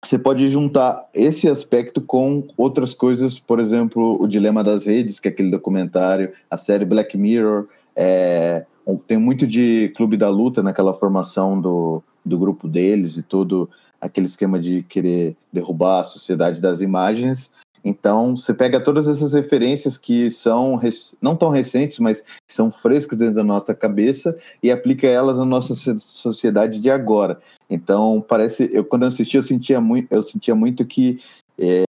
você 0.05 0.19
pode 0.19 0.49
juntar 0.49 1.09
esse 1.15 1.49
aspecto 1.49 2.01
com 2.01 2.47
outras 2.57 2.95
coisas, 2.95 3.39
por 3.39 3.61
exemplo, 3.61 4.21
o 4.21 4.27
Dilema 4.27 4.63
das 4.63 4.85
Redes, 4.85 5.19
que 5.19 5.29
é 5.29 5.31
aquele 5.31 5.51
documentário, 5.51 6.33
a 6.51 6.57
série 6.57 6.85
Black 6.85 7.17
Mirror. 7.17 7.69
é, 7.95 8.67
tem 9.07 9.19
muito 9.19 9.47
de 9.47 9.89
Clube 9.97 10.17
da 10.17 10.29
Luta 10.29 10.63
naquela 10.63 10.95
formação 10.95 11.61
do, 11.61 12.03
do 12.25 12.39
grupo 12.39 12.69
deles 12.69 13.17
e 13.17 13.23
todo 13.23 13.69
aquele 14.01 14.27
esquema 14.27 14.59
de 14.59 14.83
querer 14.85 15.37
derrubar 15.53 16.01
a 16.01 16.05
sociedade 16.05 16.61
das 16.61 16.81
imagens. 16.81 17.51
Então, 17.85 18.37
você 18.37 18.53
pega 18.53 18.81
todas 18.81 19.07
essas 19.07 19.33
referências 19.33 19.97
que 19.97 20.29
são 20.31 20.81
não 21.23 21.37
tão 21.37 21.51
recentes, 21.51 22.01
mas 22.01 22.21
que 22.21 22.53
são 22.53 22.73
frescas 22.73 23.19
dentro 23.19 23.37
da 23.37 23.45
nossa 23.45 23.73
cabeça 23.75 24.37
e 24.61 24.73
aplica 24.73 25.07
elas 25.07 25.39
na 25.39 25.45
nossa 25.45 25.75
so- 25.75 25.99
sociedade 26.01 26.81
de 26.81 26.91
agora. 26.91 27.41
Então, 27.71 28.25
parece, 28.27 28.69
eu 28.73 28.85
quando 28.85 29.03
eu 29.03 29.09
assisti, 29.09 29.37
eu 29.37 29.43
sentia 29.43 29.81
muito, 29.81 30.13
eu 30.13 30.21
sentia 30.21 30.55
muito 30.55 30.85
que 30.85 31.21
é, 31.57 31.85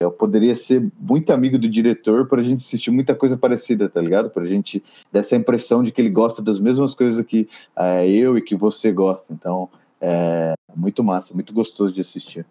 eu 0.00 0.10
poderia 0.10 0.54
ser 0.54 0.88
muito 0.98 1.30
amigo 1.32 1.58
do 1.58 1.68
diretor 1.68 2.26
para 2.26 2.40
a 2.40 2.44
gente 2.44 2.64
assistir 2.64 2.90
muita 2.90 3.14
coisa 3.14 3.36
parecida, 3.36 3.88
tá 3.88 4.00
ligado? 4.00 4.30
Para 4.30 4.44
a 4.44 4.46
gente 4.46 4.82
dessa 5.12 5.36
impressão 5.36 5.82
de 5.82 5.92
que 5.92 6.00
ele 6.00 6.10
gosta 6.10 6.40
das 6.40 6.60
mesmas 6.60 6.94
coisas 6.94 7.24
que 7.26 7.48
é, 7.76 8.08
eu 8.08 8.38
e 8.38 8.40
que 8.40 8.54
você 8.54 8.90
gosta. 8.92 9.32
Então, 9.32 9.68
é 10.00 10.54
muito 10.74 11.04
massa, 11.04 11.34
muito 11.34 11.52
gostoso 11.52 11.92
de 11.92 12.00
assistir. 12.00 12.46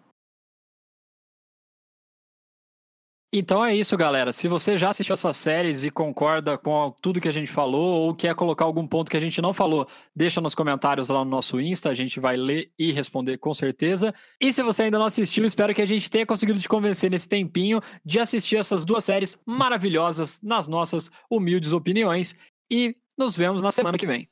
Então 3.32 3.64
é 3.64 3.72
isso, 3.76 3.96
galera. 3.96 4.32
Se 4.32 4.48
você 4.48 4.76
já 4.76 4.88
assistiu 4.88 5.12
essas 5.12 5.36
séries 5.36 5.84
e 5.84 5.90
concorda 5.90 6.58
com 6.58 6.92
tudo 7.00 7.20
que 7.20 7.28
a 7.28 7.32
gente 7.32 7.48
falou 7.48 8.00
ou 8.00 8.14
quer 8.14 8.34
colocar 8.34 8.64
algum 8.64 8.84
ponto 8.84 9.08
que 9.08 9.16
a 9.16 9.20
gente 9.20 9.40
não 9.40 9.54
falou, 9.54 9.86
deixa 10.14 10.40
nos 10.40 10.52
comentários 10.52 11.08
lá 11.10 11.24
no 11.24 11.30
nosso 11.30 11.60
Insta, 11.60 11.90
a 11.90 11.94
gente 11.94 12.18
vai 12.18 12.36
ler 12.36 12.72
e 12.76 12.90
responder 12.90 13.38
com 13.38 13.54
certeza. 13.54 14.12
E 14.40 14.52
se 14.52 14.64
você 14.64 14.82
ainda 14.82 14.98
não 14.98 15.06
assistiu, 15.06 15.44
espero 15.44 15.72
que 15.72 15.80
a 15.80 15.86
gente 15.86 16.10
tenha 16.10 16.26
conseguido 16.26 16.58
te 16.58 16.68
convencer 16.68 17.08
nesse 17.08 17.28
tempinho 17.28 17.80
de 18.04 18.18
assistir 18.18 18.56
essas 18.56 18.84
duas 18.84 19.04
séries 19.04 19.40
maravilhosas 19.46 20.40
nas 20.42 20.66
nossas 20.66 21.08
humildes 21.30 21.72
opiniões 21.72 22.34
e 22.68 22.96
nos 23.16 23.36
vemos 23.36 23.62
na 23.62 23.70
semana 23.70 23.96
que 23.96 24.08
vem. 24.08 24.28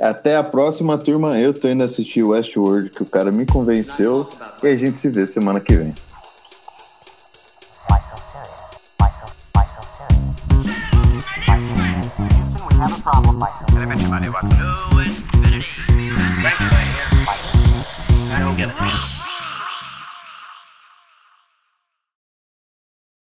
Até 0.00 0.36
a 0.36 0.42
próxima, 0.42 0.96
turma. 0.96 1.38
Eu 1.38 1.52
tô 1.52 1.68
indo 1.68 1.84
assistir 1.84 2.22
Westworld, 2.22 2.90
que 2.90 3.02
o 3.02 3.06
cara 3.06 3.30
me 3.30 3.44
convenceu. 3.46 4.28
E 4.62 4.68
a 4.68 4.76
gente 4.76 4.98
se 4.98 5.10
vê 5.10 5.26
semana 5.26 5.60
que 5.60 5.76
vem. 5.76 5.94
I 18.34 18.38
don't 18.38 18.56
get 18.56 18.68
it. 18.68 19.11